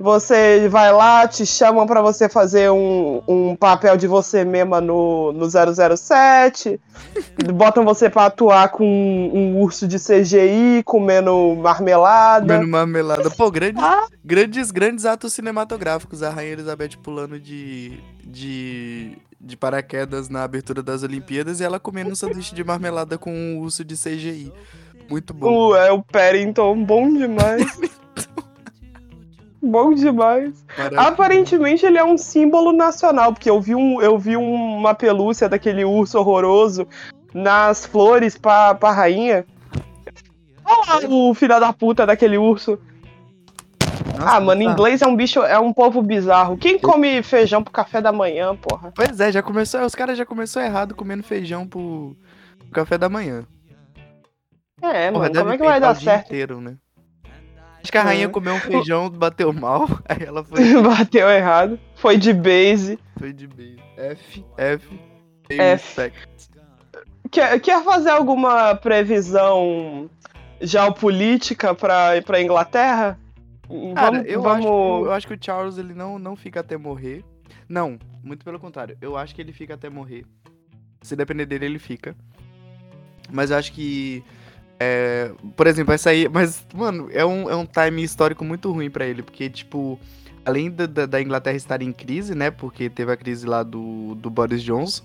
[0.00, 5.30] Você vai lá, te chamam pra você fazer um, um papel de você mesma no,
[5.30, 6.80] no 007.
[7.54, 12.46] botam você pra atuar com um, urso de CGI comendo marmelada.
[12.46, 13.30] Comendo marmelada.
[13.30, 14.06] Pô, grandes, Ah.
[14.24, 16.22] grandes, grandes atos cinematográficos.
[16.22, 22.12] A Rainha Elizabeth pulando de, de, de paraquedas na abertura das Olimpíadas e ela comendo
[22.12, 24.50] um sanduíche de marmelada com um urso de CGI.
[25.10, 25.72] Muito bom.
[25.72, 27.66] O, é o Paddington, bom demais.
[29.62, 30.64] bom demais.
[30.96, 35.48] Aparentemente ele é um símbolo nacional, porque eu vi, um, eu vi um- uma pelúcia
[35.48, 36.86] daquele urso horroroso
[37.34, 39.44] nas flores pra, pra rainha.
[40.64, 42.78] Olha lá o filho da puta daquele urso.
[44.18, 44.70] Nossa, ah, mano, tá.
[44.70, 46.56] inglês é um bicho, é um povo bizarro.
[46.58, 48.92] Quem come feijão pro café da manhã, porra?
[48.94, 49.80] Pois é, já começou.
[49.82, 52.14] Os caras já começou errado comendo feijão pro,
[52.58, 53.44] pro café da manhã.
[54.82, 56.26] É, Porra, mano, como é que vai dar certo?
[56.26, 56.76] inteiro, né?
[57.82, 61.78] Acho que a rainha comeu um feijão, bateu mal, aí ela foi, Bateu errado.
[61.96, 62.98] Foi de base.
[63.18, 63.76] foi de B.
[63.96, 65.00] F, F,
[65.50, 66.12] F.
[67.30, 70.10] Quer, quer fazer alguma previsão
[70.60, 73.18] geopolítica pra, pra Inglaterra?
[73.94, 74.66] Cara, vamos, eu, vamos...
[74.66, 77.24] Acho, que- eu acho que o Charles ele não, não fica até morrer.
[77.68, 78.96] Não, muito pelo contrário.
[79.00, 80.24] Eu acho que ele fica até morrer.
[81.02, 82.16] Se depender dele, ele fica.
[83.30, 84.24] Mas eu acho que.
[84.80, 86.28] É, por exemplo, vai sair.
[86.30, 89.22] Mas, mano, é um, é um time histórico muito ruim pra ele.
[89.22, 90.00] Porque, tipo,
[90.44, 92.50] além da, da- Inglaterra estar em crise, né?
[92.50, 95.04] Porque teve a crise lá do, do Boris Johnson.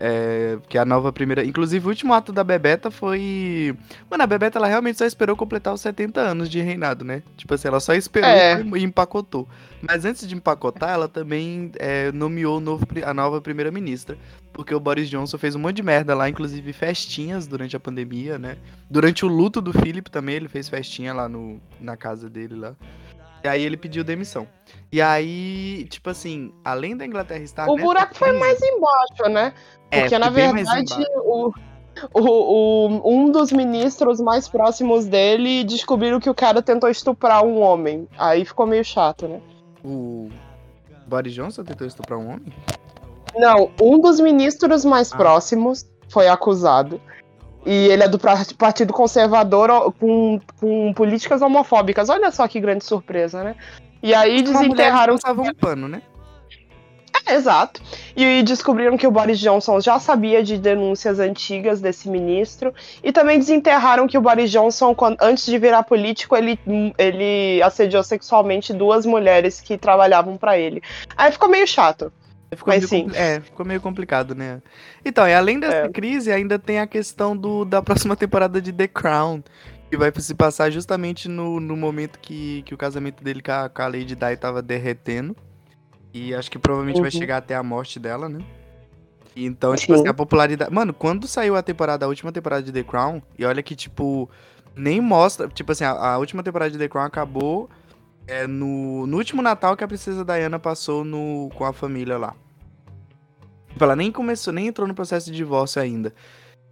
[0.00, 1.44] é, que é a nova primeira.
[1.44, 3.74] Inclusive, o último ato da Bebeta foi.
[4.08, 7.24] Mano, a Bebeta ela realmente só esperou completar os 70 anos de reinado, né?
[7.36, 8.62] Tipo assim, ela só esperou É.
[8.76, 9.48] e empacotou.
[9.82, 14.16] Mas antes de empacotar, ela também é, nomeou novo a nova primeira-ministra.
[14.58, 18.40] Porque o Boris Johnson fez um monte de merda lá, inclusive festinhas durante a pandemia,
[18.40, 18.56] né?
[18.90, 22.74] Durante o luto do Philip também, ele fez festinha lá no, na casa dele lá.
[23.44, 24.48] E aí ele pediu demissão.
[24.90, 27.70] E aí, tipo assim, além da Inglaterra estar.
[27.70, 29.54] O buraco foi crise- mais embaixo, né?
[29.92, 31.52] É, Porque, na foi bem mais verdade, o,
[32.12, 37.60] o, o- um dos ministros mais próximos dele descobriram que o cara tentou estuprar um
[37.60, 38.08] homem.
[38.18, 39.40] Aí ficou meio chato, né?
[39.84, 40.28] O
[41.06, 42.52] Boris Johnson tentou estuprar um homem?
[43.38, 45.16] Não, um dos ministros mais Ah.
[45.16, 47.00] próximos foi acusado.
[47.66, 48.18] E ele é do
[48.56, 52.08] Partido Conservador com, com políticas homofóbicas.
[52.08, 53.56] Olha só que grande surpresa, né?
[54.02, 55.16] E aí mulher desenterraram.
[55.16, 56.00] um pano, né?
[57.26, 57.82] É, exato.
[58.16, 62.72] E descobriram que o Boris Johnson já sabia de denúncias antigas desse ministro.
[63.02, 66.58] E também desenterraram que o Boris Johnson, quando- antes de virar político, ele,
[66.96, 70.80] ele assediou sexualmente duas mulheres que trabalhavam pra ele.
[71.16, 72.10] Aí ficou meio chato.
[72.56, 73.16] Ficou Mas meio sim.
[73.16, 74.62] É, ficou meio complicado, né?
[75.04, 75.88] Então, e além dessa É.
[75.88, 79.42] crise, ainda tem a questão do, da próxima temporada de The Crown,
[79.90, 83.68] que vai se passar justamente no, no momento que, que o casamento dele com a,
[83.68, 85.36] com a Lady Di tava derretendo.
[86.12, 87.18] E acho que provavelmente vai Uhum.
[87.18, 88.40] chegar até a morte dela, né?
[89.36, 90.00] E Então, tipo Sim.
[90.00, 90.72] assim, a popularidade.
[90.72, 94.28] Mano, quando saiu a temporada, a última temporada de The Crown, e olha que, tipo,
[94.74, 95.48] nem mostra.
[95.48, 97.68] Tipo assim, a, a última temporada de The Crown acabou
[98.28, 102.36] é, no, no último Natal que a princesa Diana passou no, com a família lá.
[103.68, 106.14] Tipo, ela nem começou, nem entrou no processo de divórcio ainda.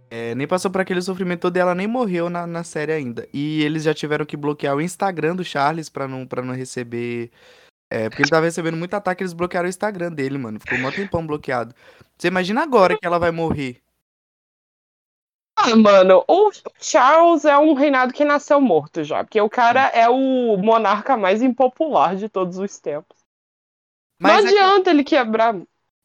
[0.09, 3.27] É, nem passou por aquele sofrimento todo e ela nem morreu na, na série ainda.
[3.33, 7.31] E eles já tiveram que bloquear o Instagram do Charles pra não, pra não receber.
[7.89, 10.59] É, porque ele tava recebendo muito ataque, eles bloquearam o Instagram dele, mano.
[10.59, 11.73] Ficou um tempão bloqueado.
[12.17, 13.81] Você imagina agora que ela vai morrer.
[15.57, 20.07] Ah, mano, o Charles é um reinado que nasceu morto já, porque o cara é
[20.09, 23.17] o monarca mais impopular de todos os tempos.
[24.19, 25.55] Mas não é que- adianta ele quebrar.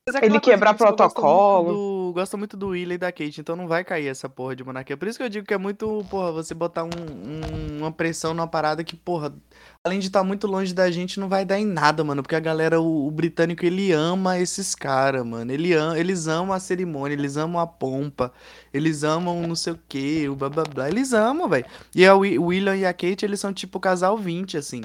[0.08, 1.64] É ele quebrar que o pessoal gosta protocolo.
[1.64, 4.54] muito do- Gosta muito do William e da Kate, então não vai cair essa porra
[4.54, 4.96] de monarquia.
[4.98, 8.34] Por isso que eu digo que é muito, porra, você botar um- um- uma pressão
[8.34, 9.32] numa parada que, porra,
[9.86, 12.22] além de estar muito longe da gente, não vai dar em nada, mano.
[12.22, 15.50] Porque a galera, o, o britânico, ele ama esses caras, mano.
[15.52, 18.30] Ele am, eles amam a cerimônia, eles amam a pompa,
[18.74, 20.88] eles amam não sei o que, o blá blá blá.
[20.90, 21.64] Eles amam, velho.
[21.94, 24.82] E a o William e a Kate, eles são tipo casal 20, assim.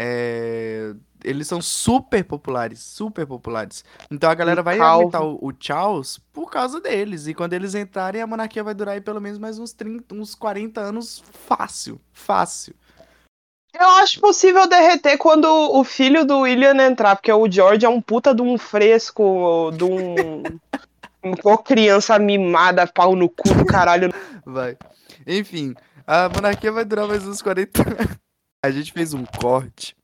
[0.00, 3.82] É, Eles são super populares, super populares.
[4.10, 5.00] Então a galera vai calvo.
[5.00, 7.26] aumentar o, o Charles por causa deles.
[7.26, 10.34] E quando eles entrarem, a monarquia vai durar aí pelo menos mais uns 30, uns
[10.34, 11.98] 40 anos fácil.
[12.12, 12.74] Fácil.
[13.72, 18.00] Eu acho possível derreter quando o filho do William entrar, porque o George é um
[18.00, 20.42] puta de um fresco, de um.
[21.42, 24.12] Uma criança mimada, pau no cu do caralho.
[24.44, 24.76] Vai.
[25.26, 25.74] Enfim,
[26.06, 28.18] a monarquia vai durar mais uns 40 anos.
[28.62, 29.96] A gente fez um corte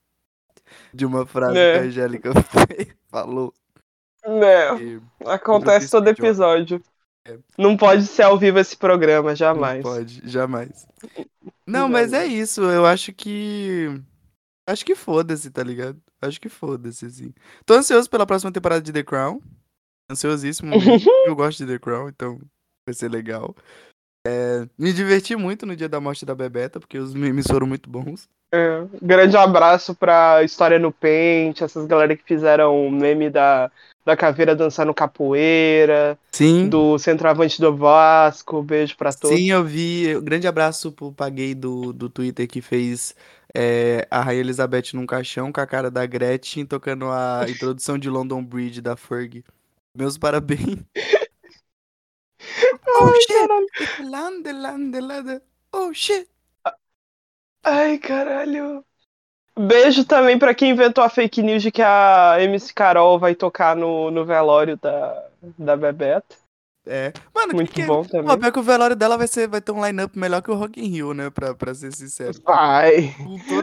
[0.92, 1.72] de uma frase É.
[1.74, 2.31] que a Angélica
[3.11, 3.55] falou.
[4.26, 4.83] Né?
[4.83, 6.83] e Acontece todo episódio.
[7.26, 7.38] É.
[7.59, 9.83] Não pode ser ao vivo esse programa, Não jamais.
[9.83, 10.87] pode, jamais.
[11.66, 12.62] Não, mas é isso.
[12.62, 13.87] Eu acho que.
[14.68, 16.00] Acho que foda-se, tá ligado?
[16.22, 17.33] Acho que foda-se, assim.
[17.66, 19.40] Tô ansioso pela próxima temporada de The Crown.
[20.11, 20.74] Ansiosíssimo.
[21.26, 22.40] Eu gosto de The Crown, então
[22.87, 23.55] vai ser legal.
[24.26, 27.88] É, me diverti muito no dia da morte da Bebeta, porque os memes foram muito
[27.88, 28.29] bons.
[28.52, 28.84] É.
[29.00, 33.70] Grande abraço pra História no Pente, essas galera que fizeram o meme da,
[34.04, 36.68] da caveira dançando capoeira, Sim.
[36.68, 38.62] do centroavante do Vasco.
[38.62, 39.36] Beijo pra todos.
[39.36, 40.18] Sim, eu vi.
[40.20, 43.14] Grande abraço pro Paguei do, do Twitter que fez
[43.54, 48.10] é, a Rainha Elizabeth num caixão com a cara da Gretchen tocando a introdução de
[48.10, 49.44] London Bridge da Ferg.
[49.96, 50.78] Meus parabéns.
[53.00, 54.02] oh Ai, shit!
[54.02, 55.40] Lande, lande, lande.
[55.72, 56.28] Oh shit!
[57.62, 58.85] Ai, caralho.
[59.59, 63.77] Beijo também pra quem inventou a fake news de que a MC Carol vai tocar
[63.77, 66.37] no, no velório da, da Bebeta.
[66.87, 67.12] É.
[67.35, 68.31] Mano, Muito que, bom também.
[68.31, 70.55] Ó, pior que o velório dela vai, ser, vai ter um line-up melhor que o
[70.55, 71.29] Rock in Rio, né?
[71.29, 72.33] Pra, pra ser sincero.
[72.42, 73.14] Vai.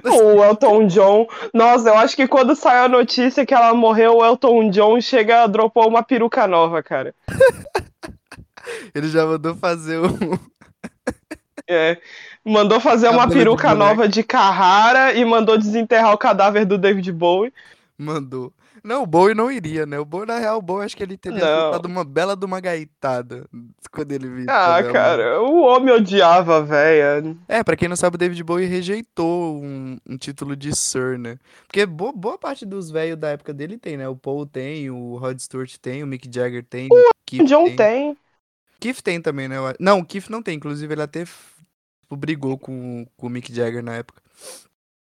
[0.05, 1.27] O Elton John.
[1.53, 5.47] Nossa, eu acho que quando saiu a notícia que ela morreu, o Elton John chega,
[5.47, 7.13] dropou uma peruca nova, cara.
[8.93, 10.07] Ele já mandou fazer o.
[11.67, 11.97] É.
[12.45, 13.89] Mandou fazer uma Cabelo de peruca boneco.
[13.89, 17.53] nova de Carrara e mandou desenterrar o cadáver do David Bowie.
[17.97, 18.53] Mandou.
[18.83, 19.99] Não, o Bowie não iria, né?
[19.99, 22.61] O Bowie, na real, o Bowie acho que ele teria soltado uma bela de uma
[22.61, 23.45] gaitada
[23.91, 24.45] quando ele viu.
[24.47, 27.21] Ah, cara, o homem odiava a véia.
[27.49, 31.37] É, pra quem não sabe, o David Bowie rejeitou um, um título de Sir, né?
[31.67, 34.07] Porque boa, boa parte dos velhos da época dele tem, né?
[34.07, 37.65] O Paul tem, o Rod Stewart tem, o Mick Jagger tem, o O Keith John
[37.65, 37.75] tem.
[37.75, 38.17] tem.
[38.79, 39.57] Keith tem também, né?
[39.81, 40.55] Não, o Keith não tem.
[40.55, 41.25] Inclusive, ele até
[42.15, 44.21] brigou com, com o Mick Jagger na época.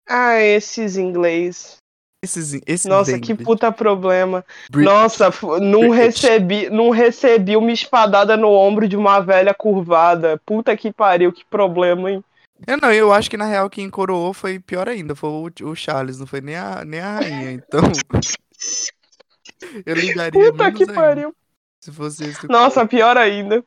[0.07, 1.77] Ah, esses inglês.
[2.21, 3.45] Esses, esses Nossa, que English.
[3.45, 4.43] puta problema.
[4.69, 5.31] Brit- Nossa,
[5.61, 6.21] não British.
[6.21, 10.37] recebi, não recebi uma espadada no ombro de uma velha curvada.
[10.45, 12.23] Puta que pariu, que problema, hein?
[12.67, 15.75] Eu não, eu acho que na real quem coroou foi pior ainda, foi o, o
[15.75, 17.79] Charles, não foi nem a, nem a rainha, então.
[19.85, 21.33] eu ligaria Puta que ainda, pariu.
[21.81, 22.47] se fosse esse.
[22.49, 23.63] Nossa, pior ainda.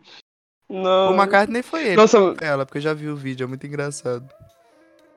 [0.72, 1.14] O Não.
[1.14, 4.24] McCartney foi ele, Nossa, ela, porque eu já vi o vídeo, é muito engraçado.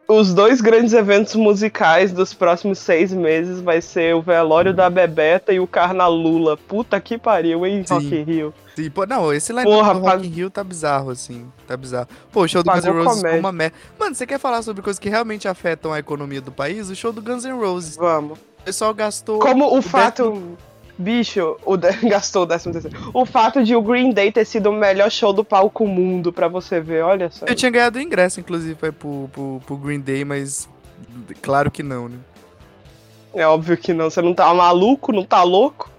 [0.06, 5.54] os dois grandes eventos musicais dos próximos seis meses vai ser o velório da Bebeta
[5.54, 6.58] e o Carnalula.
[6.58, 7.94] Puta que pariu, hein, Sim.
[7.94, 8.54] Rock in Rio.
[8.76, 12.10] Sim, pô, não, esse line Porra, do Rock in Rio tá bizarro, assim, tá bizarro.
[12.34, 13.40] Pô, o show do Guns N' Roses foi comédia.
[13.40, 13.76] uma merda.
[13.98, 16.90] Mano, você quer falar sobre coisas que realmente afetam a economia do país?
[16.90, 17.96] O show do Guns N' Roses.
[17.96, 18.38] Vamos.
[18.38, 19.40] O pessoal gastou...
[19.40, 20.58] Como o o fato.
[20.98, 21.76] Bicho, o
[22.08, 22.98] gastou o décimo terceiro.
[23.14, 26.48] O fato de o Green Day ter sido o melhor show do palco mundo pra
[26.48, 27.46] você ver, olha só.
[27.46, 30.70] Eu tinha ganhado ingresso, inclusive, foi pro, pro, pro Green Day, mas
[31.42, 32.18] claro que não, né?
[33.34, 34.10] É óbvio que não.
[34.10, 35.12] Você não tá maluco?
[35.12, 35.90] Não tá louco?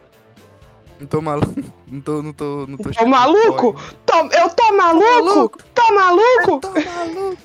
[0.98, 1.54] Não tô maluco.
[1.88, 2.90] Não tô, não tô, não tô.
[2.90, 3.80] Tô maluco?
[4.04, 5.04] Tô- eu tô maluco?
[5.24, 5.58] maluco?
[5.72, 6.58] Tô maluco?
[6.60, 7.36] Tô maluco.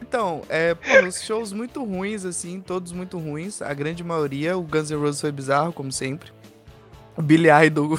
[0.00, 3.60] Então, é, pô, os shows muito ruins, assim, todos muito ruins.
[3.60, 6.30] A grande maioria, o Guns N' Roses foi bizarro, como sempre.
[7.18, 7.98] Billy Idol.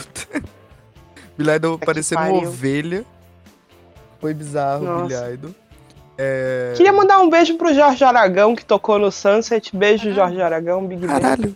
[1.37, 3.05] Billy Idol que parecendo uma ovelha.
[4.19, 5.05] Foi bizarro o Nossa.
[5.07, 5.55] Billy Idol.
[6.17, 6.73] É...
[6.75, 9.75] Queria mandar um beijo pro Jorge Aragão, que tocou no Sunset.
[9.75, 10.15] Beijo, Caralho.
[10.15, 11.19] Jorge Aragão, Big Bang.
[11.19, 11.55] Caralho.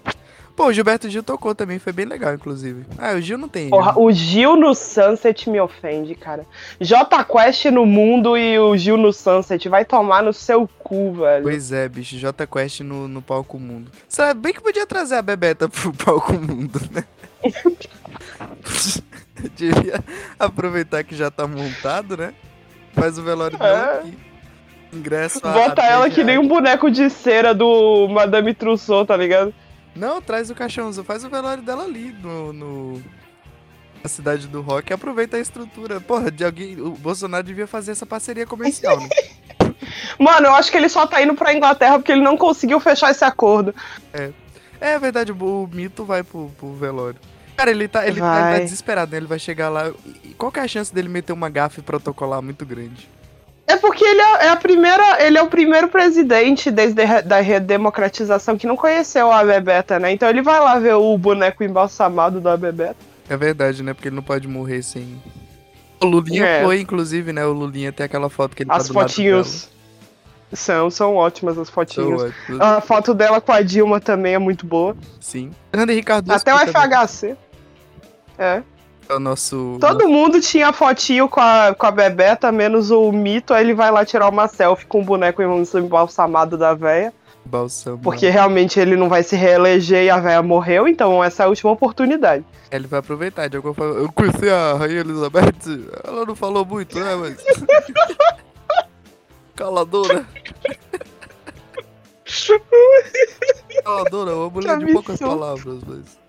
[0.55, 2.85] Pô, o Gilberto Gil tocou também, foi bem legal, inclusive.
[2.97, 3.69] Ah, o Gil não tem.
[3.69, 4.05] Porra, erro.
[4.05, 6.45] o Gil no Sunset me ofende, cara.
[6.79, 9.67] J Quest no mundo e o Gil no Sunset.
[9.67, 11.43] Vai tomar no seu cu, velho.
[11.43, 13.91] Pois é, bicho, J Quest no, no palco mundo.
[14.07, 17.03] Sabe bem que podia trazer a Bebeta pro palco mundo, né?
[19.55, 20.03] Devia
[20.39, 22.33] aproveitar que já tá montado, né?
[22.93, 23.99] Faz o velório dela É.
[23.99, 24.17] aqui.
[24.93, 29.17] Ingresso Bota a ela 10 que nem um boneco de cera do Madame Trousseau, tá
[29.17, 29.53] ligado?
[29.93, 33.03] Não, traz o caixãozinho, faz o velório dela ali no, no-
[34.01, 35.99] na cidade do rock aproveita a estrutura.
[35.99, 36.79] Porra, de alguém.
[36.79, 39.09] O Bolsonaro devia fazer essa parceria comercial, né?
[40.19, 43.11] Mano, eu acho que ele só tá indo pra Inglaterra porque ele não conseguiu fechar
[43.11, 43.73] esse acordo.
[44.79, 47.19] É verdade, o, o mito vai pro, pro velório.
[47.55, 49.17] Cara, ele tá, ele, tá, ele tá desesperado, né?
[49.17, 49.91] Ele vai chegar lá.
[50.23, 53.09] E qual que é a chance dele meter uma gafe protocolar muito grande?
[53.67, 57.39] É porque ele é, é a primeira, ele é o primeiro presidente desde a da
[57.39, 60.11] redemocratização que não conheceu a Bebeta, né?
[60.11, 62.97] Então ele vai lá ver o boneco embalsamado da Bebeta.
[63.27, 63.93] É verdade, né?
[63.93, 65.19] Porque ele não pode morrer sem.
[65.99, 66.63] O Lulinha É.
[66.63, 67.43] foi, inclusive, né?
[67.45, 69.69] O Lulinha tem aquela foto que ele As tá do lado fotinhos.
[70.53, 72.31] São, são ótimas as fotinhas.
[72.59, 74.95] A foto dela com a Dilma também é muito boa.
[75.19, 75.51] Sim.
[75.71, 76.37] Fernando Henrique Cardoso.
[76.37, 77.35] Até o que também FHC.
[78.37, 78.61] É.
[79.07, 79.77] É o nosso.
[79.79, 83.53] Todo mundo tinha fotinho com a, com a Bebeta, menos o Mito.
[83.53, 87.13] Aí ele vai lá tirar uma selfie com o boneco embalsamado da véia.
[87.45, 87.99] Balsamo.
[87.99, 90.87] Porque realmente ele não vai se reeleger e a véia morreu.
[90.87, 92.43] Então essa é a última oportunidade.
[92.71, 93.93] Ele vai aproveitar de alguma forma.
[93.99, 97.15] Eu conheci a Rainha Elizabeth, ela não falou muito, né?
[97.15, 97.37] Mas.
[99.55, 100.25] Caladora.
[103.83, 106.24] Caladora, uma mulher de poucas palavras, mas.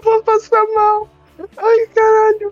[0.00, 1.08] Eu vou passar mal.
[1.56, 2.50] Ai, caralho.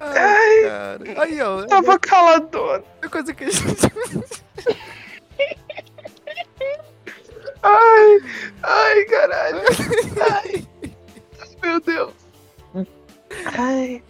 [0.00, 1.22] Ai, cara.
[1.22, 1.62] Aí, ó.
[1.62, 2.84] É Tava caladona.
[3.02, 3.92] uma coisa que a gente.
[7.62, 8.20] Ai,
[8.62, 9.60] ai, caralho.
[10.32, 10.66] Ai.
[11.62, 12.12] Meu Deus.
[13.58, 14.02] Ai.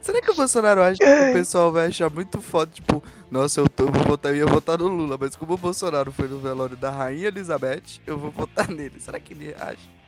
[0.00, 2.72] Será que o Bolsonaro acha que o pessoal vai achar muito foda?
[2.72, 5.58] Tipo, nossa, eu, tô, eu vou votar, eu ia votar no Lula, mas como o
[5.58, 8.98] Bolsonaro foi no velório da Rainha Elizabeth, eu vou votar nele.
[8.98, 10.01] Será que ele acha?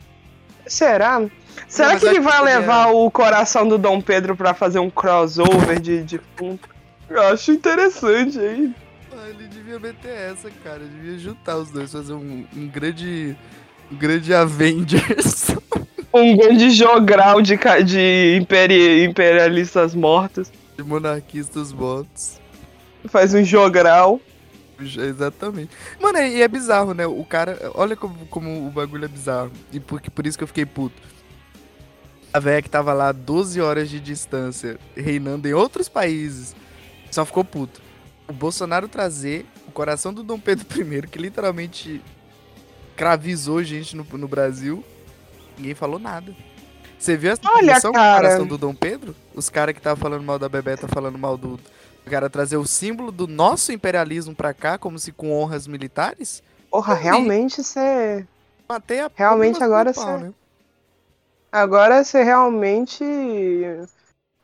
[0.66, 1.22] Será?
[1.68, 4.90] Será mas que ele vai é- levar o coração do Dom Pedro pra fazer um
[4.90, 6.60] crossover de, de fundo?
[7.08, 8.72] Eu acho interessante aí.
[9.12, 10.78] Ah, ele devia meter essa, cara.
[10.80, 13.36] Ele devia juntar os dois, fazer um, um grande.
[13.92, 15.54] Um grande Avengers.
[16.16, 20.48] Um grande jogral de, de imperi- imperialistas mortos.
[20.76, 22.38] de monarquistas mortos.
[23.08, 24.20] Faz um jogral.
[24.80, 25.70] Exatamente.
[26.00, 27.06] Mano, e é bizarro, né?
[27.06, 27.70] O cara.
[27.74, 29.52] Olha como, como o bagulho é bizarro.
[29.72, 31.00] E por, por isso que eu fiquei puto.
[32.32, 36.54] A velha que tava lá 12 horas de distância, reinando em outros países,
[37.10, 37.80] só ficou puto.
[38.26, 42.02] O Bolsonaro trazer o coração do Dom Pedro I, que literalmente
[42.96, 44.84] cravizou gente no, no Brasil,
[45.56, 46.34] ninguém falou nada.
[46.98, 48.16] Você viu essa Olha, cara.
[48.16, 49.14] coração do Dom Pedro?
[49.34, 51.60] Os caras que estavam falando mal da Bebeta falando mal do,
[52.10, 56.42] cara trazer o símbolo do nosso imperialismo pra cá, como se com honras militares?
[56.70, 58.26] Porra, realmente você.
[58.68, 60.34] Matei a Realmente agora do pau, cê- né?
[61.52, 63.04] Agora você realmente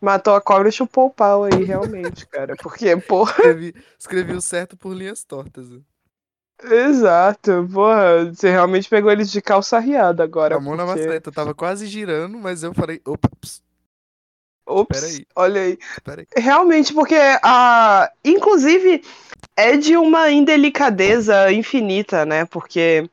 [0.00, 2.54] matou a cobra e chupou o pau aí, realmente, cara.
[2.56, 3.32] Porque, porra.
[3.32, 5.68] Escrevi, escrevi o certo por linhas tortas.
[5.70, 5.80] né?
[6.62, 8.26] Exato, porra.
[8.32, 10.56] Você realmente pegou eles de calça riada agora.
[10.56, 11.28] a mão na porque- maçaneta.
[11.30, 13.62] Eu tava quase girando, mas eu falei, opa, ps,
[14.70, 15.26] Ops, Peraí.
[15.36, 15.78] olha aí.
[16.04, 16.26] peraí.
[16.36, 18.10] Realmente, porque a.
[18.24, 19.02] Inclusive,
[19.56, 22.44] é de uma indelicadeza infinita, né?
[22.46, 23.08] Porque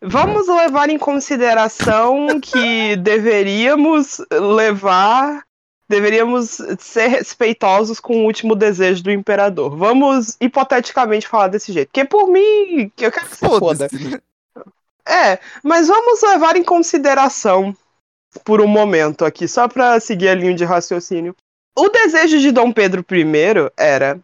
[0.00, 5.42] vamos levar em consideração que deveríamos levar.
[5.88, 9.76] Deveríamos ser respeitosos com o último desejo do imperador.
[9.76, 11.88] Vamos hipoteticamente falar desse jeito.
[11.88, 13.88] Porque por mim, que eu quero que se foda.
[13.92, 14.18] Né?
[15.06, 17.76] É, mas vamos levar em consideração
[18.44, 21.36] por um momento aqui, só pra seguir a linha de raciocínio.
[21.76, 24.20] O desejo de Dom Pedro I era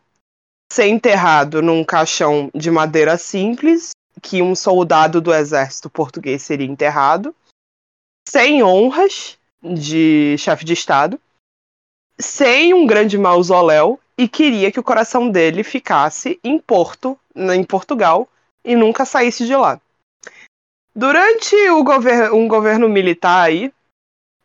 [0.73, 3.91] ser enterrado num caixão de madeira simples,
[4.21, 7.35] que um soldado do exército português seria enterrado,
[8.29, 11.21] sem honras de chefe de estado,
[12.19, 18.29] sem um grande mausoléu, e queria que o coração dele ficasse em Porto, em Portugal,
[18.65, 19.81] e nunca saísse de lá.
[20.95, 21.55] Durante
[21.85, 23.73] gover um governo militar aí,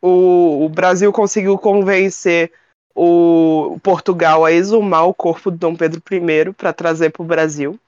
[0.04, 2.52] o, o Brasil conseguiu convencer
[2.94, 7.80] o Portugal a exumar o corpo de Dom Pedro I para trazer para o Brasil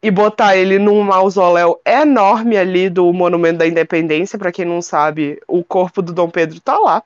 [0.00, 4.38] e botar ele num mausoléu enorme ali do Monumento da Independência.
[4.38, 7.02] Para quem não sabe, o corpo do Dom Pedro tá lá.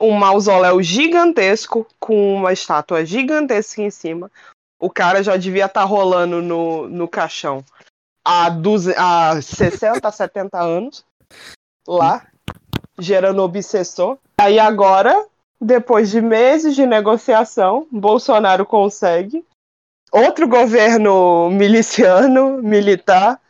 [0.00, 4.30] Um mausoléu gigantesco com uma estátua gigantesca em cima.
[4.78, 7.64] O cara já devia estar rolando no, no caixão
[8.24, 11.04] há, 12, há 60, 70 anos
[11.86, 12.26] lá,
[12.98, 14.18] gerando obsessor.
[14.38, 15.26] Aí agora,
[15.60, 19.44] depois de meses de negociação, Bolsonaro consegue.
[20.12, 23.40] Outro governo miliciano, militar,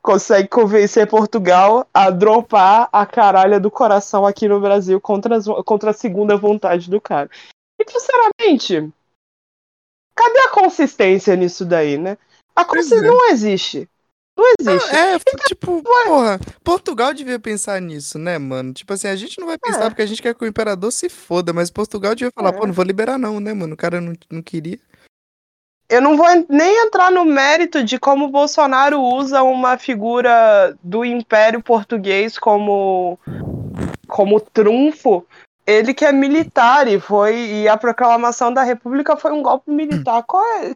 [0.00, 5.90] consegue convencer Portugal a dropar a caralha do coração aqui no Brasil contra, as- contra
[5.90, 7.28] a segunda vontade do cara.
[7.78, 8.92] E, sinceramente,
[10.14, 12.16] cadê a consistência nisso daí, né?
[12.54, 13.08] A consistência é.
[13.10, 13.88] não existe.
[14.36, 14.94] Não existe.
[14.94, 15.18] É,
[15.48, 18.72] tipo, porra, Portugal devia pensar nisso, né, mano?
[18.74, 19.88] Tipo assim, a gente não vai pensar É.
[19.88, 22.52] porque a gente quer que o imperador se foda, mas Portugal devia falar, É.
[22.52, 23.74] pô, não vou liberar não, né, mano?
[23.74, 24.78] O cara não, não queria.
[25.88, 31.04] Eu não vou nem entrar no mérito de como o Bolsonaro usa uma figura do
[31.04, 33.18] Império Português como,
[34.08, 35.24] como trunfo.
[35.64, 40.22] Ele que é militar e foi e a proclamação da República foi um golpe militar.
[40.24, 40.74] Qual é?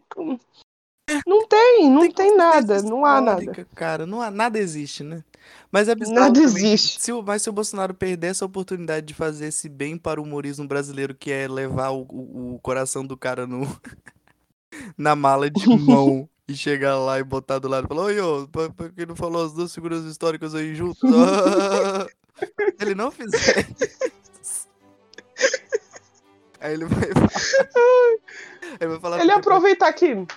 [1.25, 3.67] Não tem, não tem, consistência nada, não há nada.
[3.75, 5.23] Cara, não há, nada existe, né?
[5.71, 6.43] Mas é bizarro Nada também.
[6.43, 7.01] existe.
[7.01, 10.67] Se mas se o Bolsonaro perder essa oportunidade de fazer esse bem para o humorismo
[10.67, 13.61] brasileiro, que é levar o, o, o coração do cara no,
[14.97, 18.47] na mala de mão e chegar lá e botar do lado e falar, oi, ô,
[18.47, 21.09] pra quem não falou as duas figuras históricas aí juntas.
[22.79, 23.65] ele não fizer
[24.41, 24.67] isso.
[26.59, 27.29] Aí ele vai falar.
[28.79, 30.27] Ele vai falar Ele aproveitar que promovi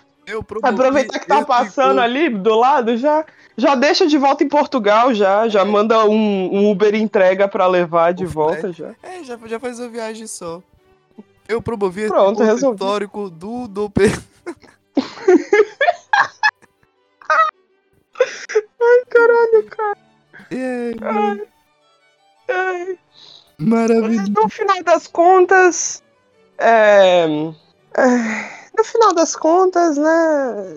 [0.62, 3.24] aproveitar que tá esse passando ali do lado, já
[3.56, 6.14] já deixa de volta em Portugal, já já manda um,
[6.54, 8.94] um Uber entrega pra levar de O volta já.
[9.02, 10.60] É, já, já faz uma viagem só.
[11.48, 12.74] Eu promovi esse Pronto, resolvi.
[12.76, 14.10] histórico do do Pe-
[19.10, 19.96] Caralho, cara.
[20.50, 20.92] É,
[22.52, 22.98] Ai.
[23.58, 24.32] maravilhoso.
[24.32, 26.02] No final das contas,
[26.58, 27.24] é,
[27.96, 30.76] é, no final das contas, né?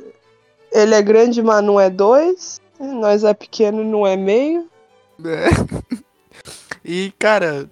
[0.72, 2.62] Ele é grande, mas não é dois.
[2.80, 4.68] Nós é pequeno, não é meio.
[5.20, 5.46] né?
[6.90, 7.70] E, cara,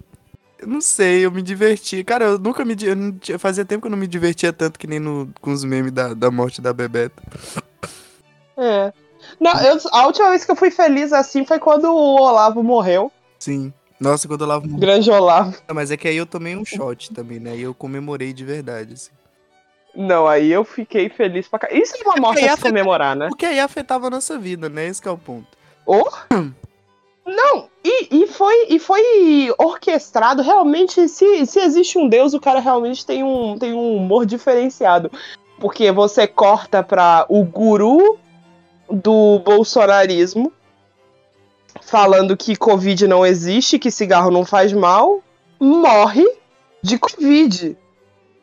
[0.60, 2.04] eu não sei, eu me diverti.
[2.04, 2.76] Cara, eu nunca me.
[2.82, 5.64] Eu não fazia tempo que eu não me divertia tanto que nem no, com os
[5.64, 7.24] memes da, da morte da Bebeta.
[8.58, 8.92] É.
[9.40, 13.10] Não, eu- a última vez que eu fui feliz assim foi quando o Olavo morreu.
[13.40, 13.72] Sim.
[14.00, 14.68] Nossa, quando eu lavo.
[14.78, 15.56] Grande Olavo.
[15.74, 17.56] Mas é que aí eu tomei um shot também, né?
[17.56, 19.12] E eu comemorei de verdade, assim.
[19.96, 21.68] Não, aí eu fiquei feliz pra cá.
[21.72, 23.30] Isso é uma morte a se comemorar, né?
[23.30, 24.88] Porque aí afetava a nossa vida, né?
[24.88, 25.48] Esse que é o ponto.
[25.86, 26.04] Oh?
[27.26, 29.02] Não, e, e, foi, e foi
[29.58, 30.43] orquestrado.
[30.43, 35.12] Realmente, se, se existe um Deus, o cara realmente tem um, tem um humor diferenciado.
[35.60, 38.20] Porque você corta pra o guru
[38.91, 40.54] do bolsonarismo
[41.82, 45.24] falando que Covid não existe, que cigarro não faz mal,
[45.60, 46.26] morre
[46.82, 47.78] de Covid.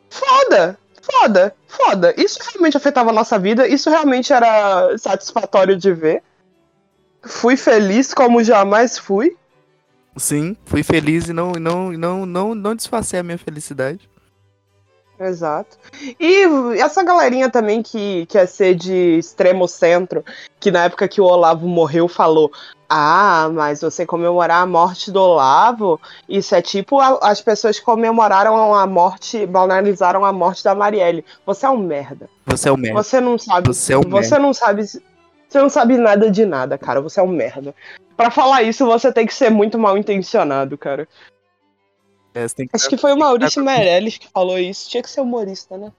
[0.09, 0.77] Foda!
[1.03, 2.13] Foda, foda.
[2.17, 6.23] Isso realmente afetava a nossa vida, isso realmente era satisfatório de ver.
[7.21, 9.35] Fui feliz como jamais fui.
[10.15, 14.09] Sim, fui feliz e não, não, não, não, não disfarcei a minha felicidade.
[15.19, 15.77] Exato.
[16.19, 16.43] E
[16.79, 20.23] essa galerinha também que quer ser de extremo centro,
[20.59, 22.51] que na época que o Olavo morreu falou:
[22.89, 28.75] Ah, mas você comemorar a morte do Olavo, isso é tipo a- as pessoas comemoraram
[28.75, 31.25] a morte, banalizaram a morte da Marielle.
[31.45, 32.29] Você é um merda.
[32.45, 33.01] Você é o merda.
[33.01, 33.67] Você não sabe.
[33.67, 34.83] Você é um você não sabe.
[34.85, 35.01] Você
[35.61, 37.01] não sabe nada de nada, cara.
[37.01, 37.73] Você é um merda.
[38.15, 41.07] Pra falar isso, você tem que ser muito mal intencionado, cara.
[42.35, 44.89] É, que Acho que foi o Maurício Meirelles que falou isso.
[44.89, 45.91] Tinha que ser humorista, né?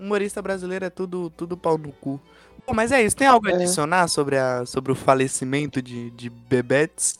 [0.00, 2.20] Humorista brasileiro é tudo, tudo pau no cu.
[2.66, 3.16] Bom, mas é isso.
[3.16, 3.54] Tem algo a É.
[3.54, 7.18] adicionar sobre, a, sobre o falecimento de, de Bebetes?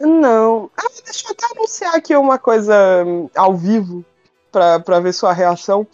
[0.00, 0.70] Não.
[0.76, 2.74] Ah, deixa eu até anunciar aqui uma coisa
[3.06, 4.04] hum, ao vivo
[4.50, 5.86] pra, pra ver sua reação.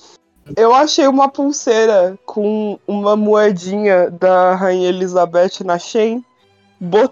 [0.57, 6.24] Eu achei uma pulseira com uma moedinha da Rainha Elizabeth na Shein.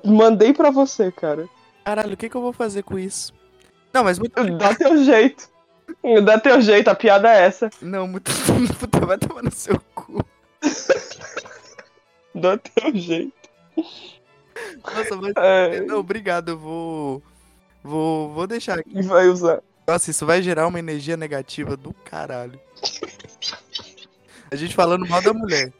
[0.04, 1.46] Mandei pra você, cara.
[1.84, 3.32] Caralho, o que, que eu vou fazer com isso?
[3.92, 4.32] Não, mas muito.
[4.56, 5.48] Dá teu jeito.
[6.24, 7.70] Dá teu jeito, a piada é essa.
[7.82, 8.30] Não, muito.
[8.78, 10.24] Puta, vai tomar no seu cu.
[12.34, 13.32] Dá teu jeito.
[14.84, 15.32] Nossa, mas.
[15.36, 17.22] É, Não, obrigado, eu vou.
[17.82, 19.02] Vou, vou deixar aqui.
[19.02, 19.60] vai usar.
[19.86, 22.60] Nossa, isso vai gerar uma energia negativa do caralho.
[24.50, 25.72] A gente falando mal da mulher.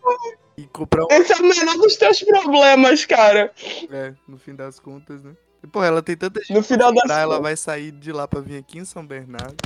[0.56, 1.08] E comprar um.
[1.10, 3.52] Esse é o menor dos teus problemas, cara.
[3.90, 5.32] É, no fim das contas, né?
[5.72, 7.42] Porra, ela tem tanta gente No final das pra ela contas.
[7.42, 9.56] vai sair de lá pra vir aqui em São Bernardo.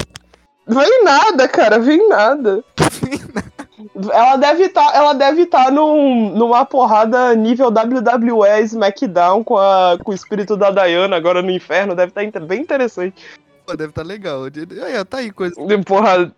[0.67, 2.65] Vem nada, cara, vem nada.
[4.13, 10.13] Ela deve estar, ela deve estar num, numa porrada nível WWE SmackDown com, a, com
[10.13, 13.23] o espírito da Diana agora no inferno, deve estar bem interessante.
[13.67, 14.45] Pô, deve estar legal.
[14.45, 15.55] Aí, tá aí coisa.
[15.85, 16.33] Porra,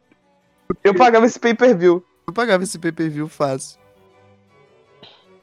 [0.83, 3.79] eu pagava esse pay-per-view Eu pagava esse pay-per-view fácil.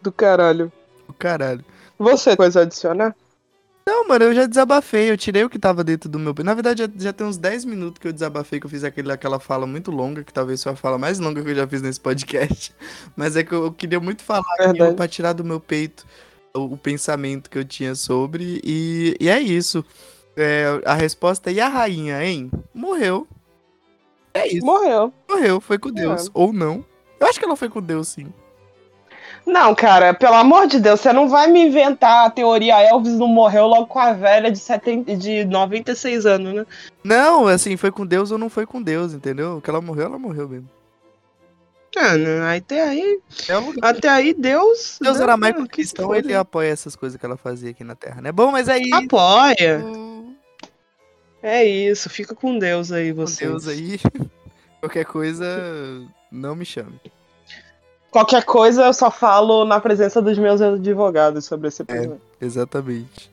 [0.01, 0.71] do caralho.
[1.07, 1.63] Do caralho.
[1.97, 3.15] Você, coisa a adicionar?
[3.85, 6.33] Não, mano, eu já desabafei, eu tirei o que tava dentro do meu.
[6.43, 9.11] Na verdade, já, já tem uns 10 minutos que eu desabafei, que eu fiz aquele,
[9.11, 11.81] aquela fala muito longa, que talvez foi a fala mais longa que eu já fiz
[11.81, 12.73] nesse podcast.
[13.15, 16.05] Mas é que eu, eu queria muito falar aquilo pra tirar do meu peito
[16.53, 18.61] o, o pensamento que eu tinha sobre.
[18.63, 19.83] E, e é isso.
[20.35, 22.51] É, a resposta é: e a rainha, hein?
[22.73, 23.27] Morreu.
[24.33, 24.65] É isso.
[24.65, 25.13] Morreu.
[25.29, 26.29] Morreu, foi com Deus.
[26.33, 26.85] Ou não.
[27.19, 28.31] Eu acho que ela foi com Deus, sim.
[29.45, 33.27] Não, cara, pelo amor de Deus, você não vai me inventar a teoria Elvis não
[33.27, 36.65] morreu logo com a velha de, 70, de 96 anos, né?
[37.03, 39.61] Não, assim, foi com Deus ou não foi com Deus, entendeu?
[39.61, 40.69] Que ela morreu, ela morreu mesmo.
[41.95, 43.19] Ah, não, até aí,
[43.49, 44.97] É até aí Deus.
[45.01, 46.19] Deus né, era mais que cristão, foda.
[46.19, 48.31] ele apoia essas coisas que ela fazia aqui na Terra, né?
[48.31, 48.89] Bom, mas aí.
[48.93, 49.81] Apoia.
[49.81, 50.33] Com
[51.43, 53.45] É isso, fica com Deus aí, você.
[53.45, 53.99] Deus aí.
[54.79, 55.45] Qualquer coisa,
[56.31, 56.99] não me chame.
[58.11, 62.17] Qualquer coisa eu só falo na presença dos meus advogados sobre esse problema.
[62.39, 63.31] Exatamente.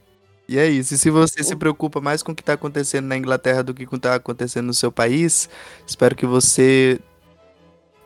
[0.49, 0.95] E é isso.
[0.95, 3.85] E se você se preocupa mais com o que tá acontecendo na Inglaterra do que
[3.85, 5.51] com o que tá acontecendo no seu país,
[5.87, 6.99] espero que você.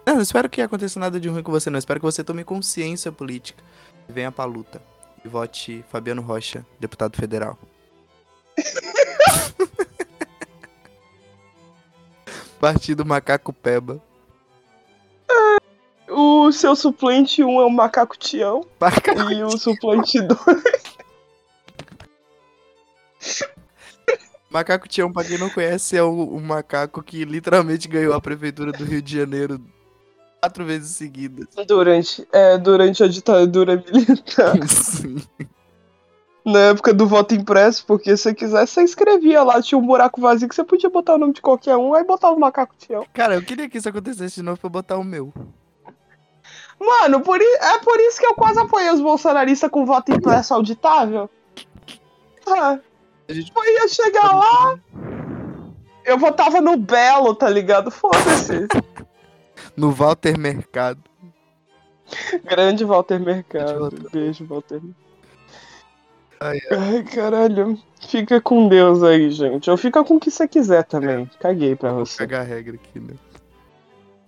[0.04, 1.78] Não, não espero que aconteça nada de ruim com você, não.
[1.78, 3.62] Espero que você tome consciência política
[4.08, 4.80] venha pra luta.
[5.24, 7.58] E vote Fabiano Rocha, deputado federal.
[12.60, 14.00] Partido Macaco Peba.
[16.12, 18.64] O seu suplente 1 um é o Macaco Tião.
[18.80, 20.38] Macaco E o suplente 2.
[24.50, 28.70] Macaco Tião, pra quem não conhece, é o, o macaco que literalmente ganhou a prefeitura
[28.70, 29.58] do Rio de Janeiro
[30.42, 31.46] quatro vezes seguidas.
[31.66, 34.56] Durante, é, durante a ditadura militar.
[34.68, 35.16] Sim.
[36.44, 40.20] Na época do voto impresso, porque se você quisesse, você escrevia lá, tinha um buraco
[40.20, 43.06] vazio que você podia botar o nome de qualquer um, aí botava o macaco Tião.
[43.14, 45.32] Cara, eu queria que isso acontecesse de novo pra botar o meu.
[46.84, 50.52] Mano, por i- é por isso que eu quase apoiei os bolsonaristas com voto impresso
[50.54, 51.30] auditável.
[52.46, 52.78] Ah,
[53.28, 54.78] A gente eu ia chegar lá,
[56.04, 57.90] eu votava no Belo, tá ligado?
[57.90, 58.66] Foda-se.
[59.76, 61.00] no Walter Mercado.
[62.44, 63.80] Grande Walter Mercado.
[63.80, 64.10] Walter.
[64.12, 64.80] Beijo, Walter.
[66.40, 67.78] Ai, Ai, caralho.
[68.00, 69.70] Fica com Deus aí, gente.
[69.70, 71.30] Ou fica com o que você quiser também.
[71.38, 72.18] Caguei pra Vou você.
[72.18, 73.14] cagar a regra aqui, né?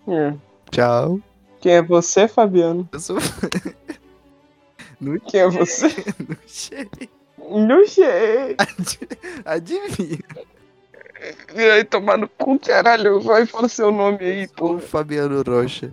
[0.07, 0.35] É.
[0.71, 1.19] Tchau.
[1.65, 2.87] Quem é você, Fabiano?
[2.93, 3.17] Eu sou.
[5.27, 5.87] Quem é você?
[6.29, 6.91] não sei.
[7.39, 8.55] Não sei.
[9.47, 10.19] Adivinha.
[11.73, 13.19] Ai, tomar no cu, caralho.
[13.19, 14.79] Vai falar seu nome aí, pô.
[14.79, 15.91] Fabiano Rocha.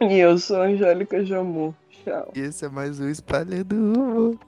[0.00, 1.74] E eu sou a Angélica Jamu.
[1.90, 2.30] Tchau.
[2.36, 4.38] E esse é mais um Espalha do Humor.